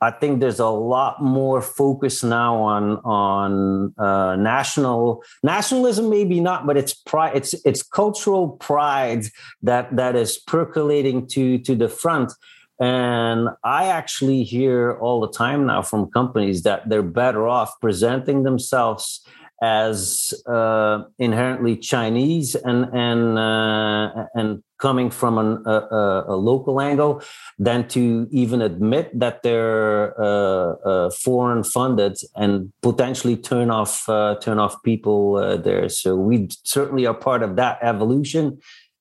I 0.00 0.10
think 0.10 0.40
there's 0.40 0.60
a 0.60 0.68
lot 0.68 1.22
more 1.22 1.62
focus 1.62 2.22
now 2.22 2.56
on 2.56 2.98
on 2.98 3.94
uh, 3.98 4.36
national 4.36 5.22
nationalism, 5.42 6.10
maybe 6.10 6.40
not, 6.40 6.66
but 6.66 6.76
it's 6.76 6.94
pride. 6.94 7.36
It's 7.36 7.54
it's 7.64 7.82
cultural 7.82 8.50
pride 8.50 9.24
that 9.62 9.96
that 9.96 10.14
is 10.16 10.38
percolating 10.38 11.26
to 11.28 11.58
to 11.58 11.74
the 11.74 11.88
front. 11.88 12.32
And 12.78 13.48
I 13.64 13.86
actually 13.86 14.42
hear 14.42 14.98
all 15.00 15.20
the 15.20 15.32
time 15.32 15.64
now 15.66 15.80
from 15.80 16.10
companies 16.10 16.62
that 16.64 16.88
they're 16.88 17.02
better 17.02 17.48
off 17.48 17.72
presenting 17.80 18.42
themselves 18.42 19.26
as 19.62 20.34
uh, 20.46 21.04
inherently 21.18 21.76
Chinese 21.76 22.54
and 22.54 22.84
and 22.92 23.38
uh, 23.38 24.26
and 24.34 24.62
coming 24.78 25.10
from 25.10 25.38
an, 25.38 25.62
a, 25.66 26.24
a, 26.28 26.36
local 26.36 26.80
angle 26.80 27.22
than 27.58 27.88
to 27.88 28.28
even 28.30 28.60
admit 28.60 29.10
that 29.18 29.42
they're 29.42 30.18
uh, 30.20 30.72
uh 30.84 31.10
foreign 31.10 31.64
funded 31.64 32.16
and 32.34 32.72
potentially 32.82 33.36
turn 33.36 33.70
off 33.70 34.08
uh, 34.08 34.36
turn 34.36 34.58
off 34.58 34.82
people 34.82 35.36
uh, 35.36 35.56
there. 35.56 35.88
So 35.88 36.16
we 36.16 36.48
certainly 36.64 37.06
are 37.06 37.14
part 37.14 37.42
of 37.42 37.56
that 37.56 37.78
evolution. 37.82 38.58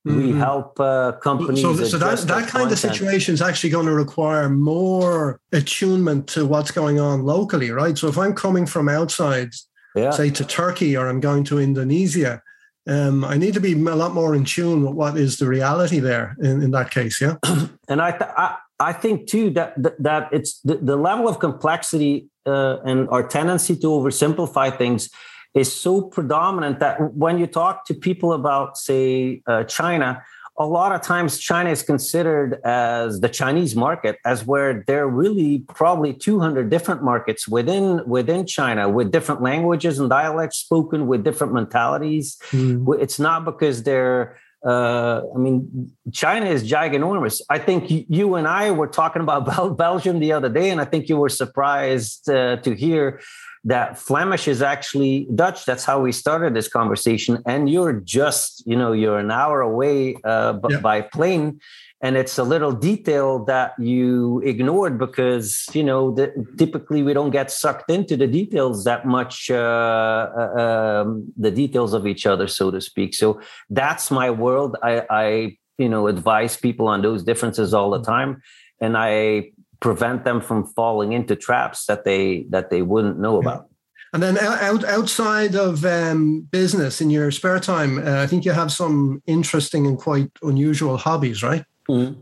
Mm-hmm. 0.08 0.18
We 0.18 0.34
help 0.34 0.78
companies. 1.22 1.64
So, 1.64 1.74
so 1.74 1.98
that, 1.98 2.20
that 2.20 2.28
kind 2.28 2.70
content. 2.70 2.72
of 2.72 2.78
situation 2.78 3.34
is 3.34 3.42
actually 3.42 3.72
going 3.72 3.88
to 3.88 3.94
require 3.94 4.50
more 4.50 5.42
attunement 5.52 6.28
to 6.28 6.46
what's 6.46 6.70
going 6.70 7.00
on 7.00 7.24
locally, 7.24 7.72
right? 7.72 7.98
So 7.98 8.08
if 8.08 8.18
I'm 8.18 8.36
coming 8.36 8.68
from 8.68 8.88
outside 8.88 9.50
yeah. 9.96 10.12
say 10.12 10.30
to 10.30 10.46
Turkey 10.46 10.96
or 10.96 11.08
I'm 11.08 11.20
going 11.20 11.44
to 11.46 11.60
Indonesia, 11.60 12.42
um, 12.88 13.26
I 13.26 13.38
need 13.38 13.54
to 13.56 13.60
be 13.60 13.74
a 13.74 13.96
lot 13.96 14.14
more 14.14 14.36
in 14.36 14.46
tune 14.46 14.84
with 14.84 14.94
what 14.94 15.18
is 15.18 15.38
the 15.38 15.48
reality 15.48 16.00
there 16.00 16.36
in, 16.42 16.62
in 16.62 16.72
that 16.72 16.92
case. 16.92 17.20
Yeah. 17.20 17.36
and 17.90 18.02
I, 18.02 18.12
th- 18.12 18.32
I, 18.38 18.58
I, 18.80 18.94
think 18.94 19.28
too 19.28 19.50
that, 19.52 19.74
that 20.00 20.30
it's 20.32 20.60
the, 20.62 20.76
the 20.76 20.96
level 20.96 21.28
of 21.28 21.40
complexity 21.40 22.28
uh, 22.46 22.78
and 22.86 23.10
our 23.10 23.28
tendency 23.28 23.76
to 23.78 23.88
oversimplify 23.88 24.78
things 24.78 25.10
is 25.56 25.74
so 25.74 26.02
predominant 26.02 26.80
that 26.80 27.14
when 27.14 27.40
you 27.40 27.48
talk 27.48 27.86
to 27.86 27.94
people 27.94 28.34
about, 28.34 28.78
say, 28.78 29.42
uh, 29.48 29.64
China, 29.64 30.22
a 30.58 30.66
lot 30.66 30.94
of 30.94 31.02
times 31.02 31.38
China 31.38 31.70
is 31.70 31.84
considered 31.84 32.62
as 32.64 33.20
the 33.20 33.28
Chinese 33.28 33.76
market, 33.76 34.18
as 34.24 34.46
where 34.46 34.84
there 34.88 35.04
are 35.04 35.10
really 35.10 35.60
probably 35.68 36.14
200 36.14 36.70
different 36.70 37.04
markets 37.04 37.48
within 37.48 38.02
within 38.08 38.46
China 38.46 38.88
with 38.88 39.12
different 39.12 39.42
languages 39.42 40.00
and 40.00 40.10
dialects 40.10 40.58
spoken 40.58 41.08
with 41.08 41.24
different 41.24 41.54
mentalities. 41.54 42.38
Mm. 42.52 43.02
It's 43.02 43.20
not 43.20 43.44
because 43.44 43.84
they're 43.84 44.38
uh, 44.66 45.22
I 45.34 45.38
mean, 45.38 45.92
China 46.12 46.48
is 46.48 46.64
giganormous. 46.64 47.42
I 47.50 47.60
think 47.60 47.86
you 47.90 48.36
and 48.36 48.48
I 48.48 48.72
were 48.72 48.88
talking 48.88 49.22
about 49.22 49.78
Belgium 49.78 50.20
the 50.20 50.32
other 50.32 50.50
day, 50.50 50.70
and 50.72 50.82
I 50.82 50.86
think 50.86 51.08
you 51.08 51.18
were 51.18 51.30
surprised 51.30 52.30
uh, 52.30 52.58
to 52.58 52.74
hear 52.74 53.22
that 53.66 53.98
Flemish 53.98 54.48
is 54.48 54.62
actually 54.62 55.28
Dutch. 55.34 55.66
That's 55.66 55.84
how 55.84 56.00
we 56.00 56.12
started 56.12 56.54
this 56.54 56.68
conversation. 56.68 57.42
And 57.48 57.70
you're 57.70 57.94
just, 57.94 58.64
you 58.66 58.76
know, 58.76 58.92
you're 58.92 59.18
an 59.18 59.32
hour 59.32 59.62
away 59.62 60.16
uh, 60.24 60.54
b- 60.54 60.68
yeah. 60.72 60.80
by 60.80 61.02
plane. 61.02 61.60
And 62.06 62.16
it's 62.18 62.38
a 62.38 62.44
little 62.44 62.72
detail 62.72 63.44
that 63.46 63.74
you 63.80 64.40
ignored 64.46 65.00
because, 65.00 65.66
you 65.74 65.84
know, 65.84 66.12
the, 66.12 66.32
typically 66.56 67.02
we 67.02 67.14
don't 67.14 67.32
get 67.32 67.50
sucked 67.50 67.90
into 67.90 68.16
the 68.16 68.28
details 68.28 68.84
that 68.84 69.08
much, 69.08 69.50
uh, 69.50 70.30
uh, 70.38 71.02
um, 71.04 71.34
the 71.36 71.50
details 71.50 71.94
of 71.94 72.06
each 72.06 72.28
other, 72.28 72.48
so 72.48 72.70
to 72.70 72.80
speak. 72.80 73.16
So 73.16 73.42
that's 73.72 74.12
my 74.12 74.30
world. 74.30 74.78
I, 74.84 75.04
I, 75.10 75.58
you 75.80 75.90
know, 75.90 76.06
advise 76.06 76.56
people 76.56 76.88
on 76.88 77.02
those 77.02 77.24
differences 77.24 77.74
all 77.74 77.90
the 77.90 78.04
time. 78.04 78.44
And 78.80 78.96
I 78.96 79.50
prevent 79.80 80.26
them 80.26 80.42
from 80.42 80.68
falling 80.76 81.14
into 81.14 81.36
traps 81.36 81.88
that 81.88 82.04
they 82.04 82.46
that 82.52 82.70
they 82.70 82.84
wouldn't 82.84 83.18
know 83.18 83.40
about. 83.42 83.66
And 84.14 84.22
then 84.22 84.38
out, 84.38 84.84
outside 84.84 85.56
of 85.56 85.84
um, 85.84 86.48
business, 86.52 87.02
in 87.02 87.10
your 87.10 87.32
spare 87.32 87.60
time, 87.60 87.98
uh, 87.98 88.22
I 88.22 88.28
think 88.28 88.46
you 88.46 88.52
have 88.52 88.72
some 88.72 89.24
interesting 89.26 89.88
and 89.88 89.98
quite 89.98 90.30
unusual 90.44 90.98
hobbies, 90.98 91.42
right? 91.42 91.66
Mm-hmm. 91.90 92.22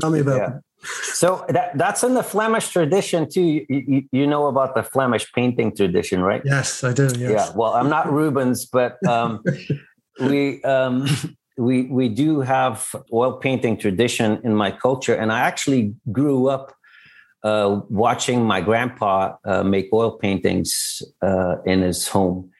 Tell 0.00 0.10
me 0.10 0.20
about 0.20 0.36
yeah. 0.36 0.48
them. 0.50 0.62
So 1.12 1.44
that, 1.48 1.76
that's 1.76 2.02
in 2.02 2.14
the 2.14 2.22
Flemish 2.22 2.68
tradition 2.68 3.28
too. 3.28 3.42
You, 3.42 3.66
you, 3.68 4.02
you, 4.12 4.26
know 4.26 4.46
about 4.46 4.74
the 4.74 4.82
Flemish 4.82 5.30
painting 5.32 5.76
tradition, 5.76 6.22
right? 6.22 6.40
Yes, 6.44 6.82
I 6.82 6.92
do. 6.92 7.04
Yes. 7.04 7.18
Yeah. 7.18 7.50
Well, 7.54 7.74
I'm 7.74 7.90
not 7.90 8.10
Rubens, 8.10 8.64
but 8.64 8.96
um, 9.06 9.44
we 10.20 10.62
um, 10.64 11.06
we 11.58 11.82
we 11.82 12.08
do 12.08 12.40
have 12.40 12.86
oil 13.12 13.34
painting 13.34 13.76
tradition 13.76 14.40
in 14.42 14.54
my 14.54 14.70
culture, 14.70 15.14
and 15.14 15.30
I 15.30 15.40
actually 15.40 15.94
grew 16.10 16.48
up 16.48 16.74
uh, 17.42 17.80
watching 17.90 18.44
my 18.44 18.62
grandpa 18.62 19.36
uh, 19.44 19.62
make 19.62 19.88
oil 19.92 20.12
paintings 20.12 21.02
uh, 21.22 21.56
in 21.66 21.82
his 21.82 22.08
home, 22.08 22.50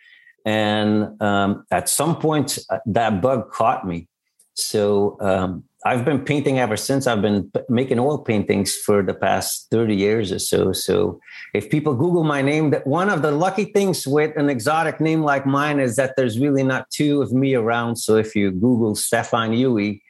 and 0.44 1.20
um, 1.22 1.64
at 1.70 1.88
some 1.88 2.16
point 2.16 2.58
uh, 2.68 2.78
that 2.84 3.22
bug 3.22 3.50
caught 3.50 3.86
me. 3.86 4.08
So 4.54 5.16
um, 5.20 5.64
I've 5.86 6.04
been 6.04 6.22
painting 6.22 6.58
ever 6.58 6.76
since. 6.76 7.06
I've 7.06 7.22
been 7.22 7.50
making 7.70 7.98
oil 7.98 8.18
paintings 8.18 8.76
for 8.76 9.02
the 9.02 9.14
past 9.14 9.68
30 9.70 9.96
years 9.96 10.30
or 10.30 10.38
so. 10.38 10.72
So 10.72 11.20
if 11.54 11.70
people 11.70 11.94
Google 11.94 12.22
my 12.22 12.42
name, 12.42 12.70
that 12.70 12.86
one 12.86 13.08
of 13.08 13.22
the 13.22 13.30
lucky 13.30 13.64
things 13.64 14.06
with 14.06 14.36
an 14.36 14.50
exotic 14.50 15.00
name 15.00 15.22
like 15.22 15.46
mine 15.46 15.80
is 15.80 15.96
that 15.96 16.16
there's 16.16 16.38
really 16.38 16.62
not 16.62 16.90
two 16.90 17.22
of 17.22 17.32
me 17.32 17.54
around. 17.54 17.96
So 17.96 18.16
if 18.16 18.36
you 18.36 18.50
Google 18.50 18.94
Stefan 18.94 19.52
Huyghe, 19.52 20.02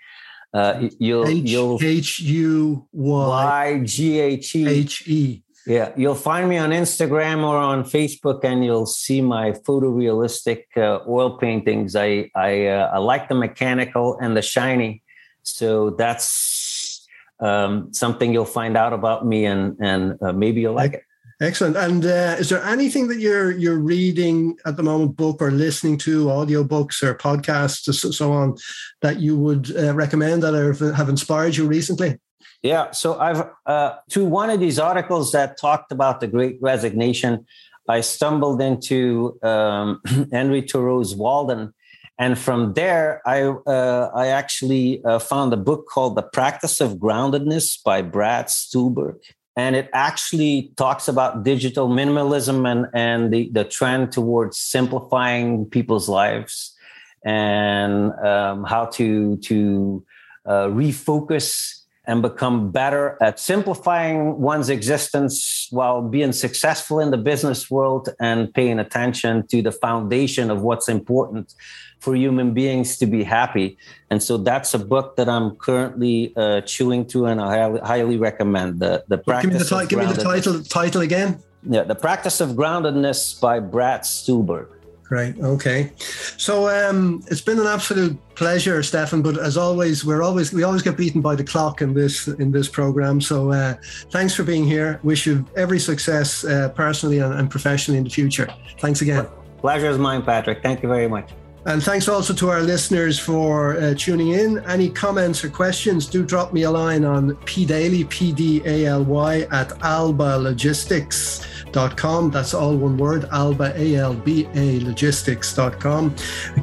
uh, 0.52 0.88
you'll 0.98 1.28
H- 1.28 1.44
you'll 1.44 1.78
H 1.80 2.18
U 2.18 2.88
Y 2.92 3.80
G 3.84 4.18
H 4.18 4.56
E 4.56 4.66
H 4.66 5.08
E. 5.08 5.42
Yeah, 5.66 5.92
you'll 5.96 6.16
find 6.16 6.48
me 6.48 6.56
on 6.56 6.70
Instagram 6.70 7.44
or 7.44 7.56
on 7.56 7.84
Facebook, 7.84 8.42
and 8.42 8.64
you'll 8.64 8.86
see 8.86 9.20
my 9.20 9.52
photorealistic 9.52 10.64
uh, 10.76 11.00
oil 11.06 11.38
paintings. 11.38 11.94
I 11.94 12.28
I, 12.34 12.66
uh, 12.66 12.90
I 12.92 12.98
like 12.98 13.28
the 13.28 13.36
mechanical 13.36 14.18
and 14.20 14.36
the 14.36 14.42
shiny 14.42 15.04
so 15.42 15.90
that's 15.90 17.06
um, 17.40 17.92
something 17.92 18.32
you'll 18.32 18.44
find 18.44 18.76
out 18.76 18.92
about 18.92 19.26
me, 19.26 19.46
and 19.46 19.76
and 19.80 20.18
uh, 20.22 20.32
maybe 20.32 20.60
you'll 20.60 20.74
like 20.74 20.94
it. 20.94 21.02
Excellent. 21.40 21.74
And 21.76 22.04
uh, 22.04 22.36
is 22.38 22.50
there 22.50 22.62
anything 22.62 23.08
that 23.08 23.18
you're 23.18 23.50
you're 23.50 23.78
reading 23.78 24.58
at 24.66 24.76
the 24.76 24.82
moment, 24.82 25.16
book 25.16 25.40
or 25.40 25.50
listening 25.50 25.96
to, 25.98 26.30
audio 26.30 26.62
books 26.62 27.02
or 27.02 27.14
podcasts, 27.14 27.88
or 27.88 28.12
so 28.12 28.32
on, 28.32 28.56
that 29.00 29.20
you 29.20 29.38
would 29.38 29.74
uh, 29.74 29.94
recommend 29.94 30.42
that 30.42 30.54
have 30.96 31.08
inspired 31.08 31.56
you 31.56 31.66
recently? 31.66 32.18
Yeah. 32.62 32.90
So 32.90 33.18
I've 33.18 33.48
uh, 33.64 33.96
to 34.10 34.24
one 34.26 34.50
of 34.50 34.60
these 34.60 34.78
articles 34.78 35.32
that 35.32 35.56
talked 35.58 35.92
about 35.92 36.20
the 36.20 36.26
Great 36.26 36.58
Resignation. 36.60 37.46
I 37.88 38.02
stumbled 38.02 38.60
into 38.60 39.38
um, 39.42 40.00
Henry 40.32 40.60
Thoreau's 40.60 41.14
Walden, 41.16 41.72
and 42.20 42.38
from 42.38 42.74
there, 42.74 43.22
I 43.24 43.44
uh, 43.44 44.10
I 44.14 44.26
actually 44.26 45.02
uh, 45.04 45.18
found 45.18 45.54
a 45.54 45.56
book 45.56 45.86
called 45.88 46.16
The 46.16 46.22
Practice 46.22 46.78
of 46.82 46.98
Groundedness 46.98 47.82
by 47.82 48.02
Brad 48.02 48.50
Stulberg. 48.50 49.16
And 49.56 49.74
it 49.74 49.88
actually 49.94 50.70
talks 50.76 51.08
about 51.08 51.44
digital 51.44 51.88
minimalism 51.88 52.70
and, 52.70 52.86
and 52.92 53.32
the, 53.32 53.48
the 53.52 53.64
trend 53.64 54.12
towards 54.12 54.58
simplifying 54.58 55.64
people's 55.64 56.10
lives 56.10 56.76
and 57.24 58.12
um, 58.20 58.64
how 58.64 58.84
to, 58.86 59.38
to 59.38 60.04
uh, 60.44 60.66
refocus 60.68 61.80
and 62.06 62.22
become 62.22 62.70
better 62.70 63.18
at 63.20 63.38
simplifying 63.38 64.40
one's 64.40 64.70
existence 64.70 65.68
while 65.70 66.02
being 66.02 66.32
successful 66.32 66.98
in 67.00 67.10
the 67.10 67.18
business 67.18 67.70
world 67.70 68.08
and 68.20 68.52
paying 68.54 68.78
attention 68.78 69.46
to 69.48 69.62
the 69.62 69.72
foundation 69.72 70.50
of 70.50 70.62
what's 70.62 70.88
important 70.88 71.54
for 72.00 72.16
human 72.16 72.52
beings 72.52 72.98
to 72.98 73.06
be 73.06 73.22
happy. 73.22 73.78
And 74.10 74.22
so 74.22 74.36
that's 74.36 74.74
a 74.74 74.78
book 74.78 75.16
that 75.16 75.28
I'm 75.28 75.54
currently 75.56 76.32
uh, 76.36 76.62
chewing 76.62 77.04
through, 77.04 77.26
and 77.26 77.40
I 77.40 77.56
highly, 77.56 77.80
highly 77.80 78.16
recommend 78.16 78.80
the 78.80 79.04
the 79.08 79.18
practice. 79.18 79.70
Give 79.70 79.78
me 79.78 79.84
the, 79.84 79.86
give 79.86 79.98
me 80.00 80.06
the 80.12 80.22
title 80.22 80.62
title 80.64 81.02
again. 81.02 81.38
Yeah, 81.62 81.84
the 81.84 81.94
practice 81.94 82.40
of 82.40 82.50
groundedness 82.50 83.38
by 83.40 83.60
Brad 83.60 84.00
Stulberg. 84.04 84.68
Right. 85.10 85.36
Okay. 85.40 85.90
So 86.38 86.68
um, 86.68 87.24
it's 87.26 87.40
been 87.40 87.58
an 87.58 87.66
absolute 87.66 88.16
pleasure, 88.36 88.80
Stefan. 88.80 89.22
But 89.22 89.38
as 89.38 89.56
always, 89.56 90.04
we're 90.04 90.22
always 90.22 90.52
we 90.52 90.62
always 90.62 90.82
get 90.82 90.96
beaten 90.96 91.20
by 91.20 91.34
the 91.34 91.42
clock 91.42 91.82
in 91.82 91.94
this 91.94 92.28
in 92.28 92.52
this 92.52 92.68
program. 92.68 93.20
So 93.20 93.50
uh, 93.50 93.74
thanks 94.10 94.34
for 94.34 94.44
being 94.44 94.64
here. 94.64 95.00
Wish 95.02 95.26
you 95.26 95.44
every 95.56 95.80
success 95.80 96.44
uh, 96.44 96.68
personally 96.76 97.18
and, 97.18 97.34
and 97.34 97.50
professionally 97.50 97.98
in 97.98 98.04
the 98.04 98.10
future. 98.10 98.48
Thanks 98.78 99.02
again. 99.02 99.26
Pleasure 99.58 99.90
is 99.90 99.98
mine, 99.98 100.22
Patrick. 100.22 100.62
Thank 100.62 100.80
you 100.82 100.88
very 100.88 101.08
much. 101.08 101.28
And 101.66 101.82
thanks 101.82 102.08
also 102.08 102.32
to 102.34 102.48
our 102.48 102.62
listeners 102.62 103.18
for 103.18 103.76
uh, 103.76 103.92
tuning 103.96 104.28
in. 104.28 104.64
Any 104.66 104.88
comments 104.88 105.44
or 105.44 105.50
questions, 105.50 106.06
do 106.06 106.24
drop 106.24 106.54
me 106.54 106.62
a 106.62 106.70
line 106.70 107.04
on 107.04 107.32
pdaly, 107.44 108.08
P-D-A-L-Y, 108.08 109.40
at 109.50 109.68
albalogistics.com. 109.80 112.30
That's 112.30 112.54
all 112.54 112.76
one 112.76 112.96
word, 112.96 113.26
alba, 113.30 113.74
A-L-B-A 113.76 114.80
logistics.com. 114.80 116.14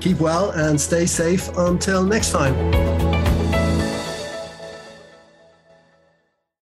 Keep 0.02 0.20
well 0.20 0.50
and 0.52 0.82
stay 0.82 1.06
safe 1.06 1.48
until 1.58 2.04
next 2.04 2.32
time. 2.32 3.27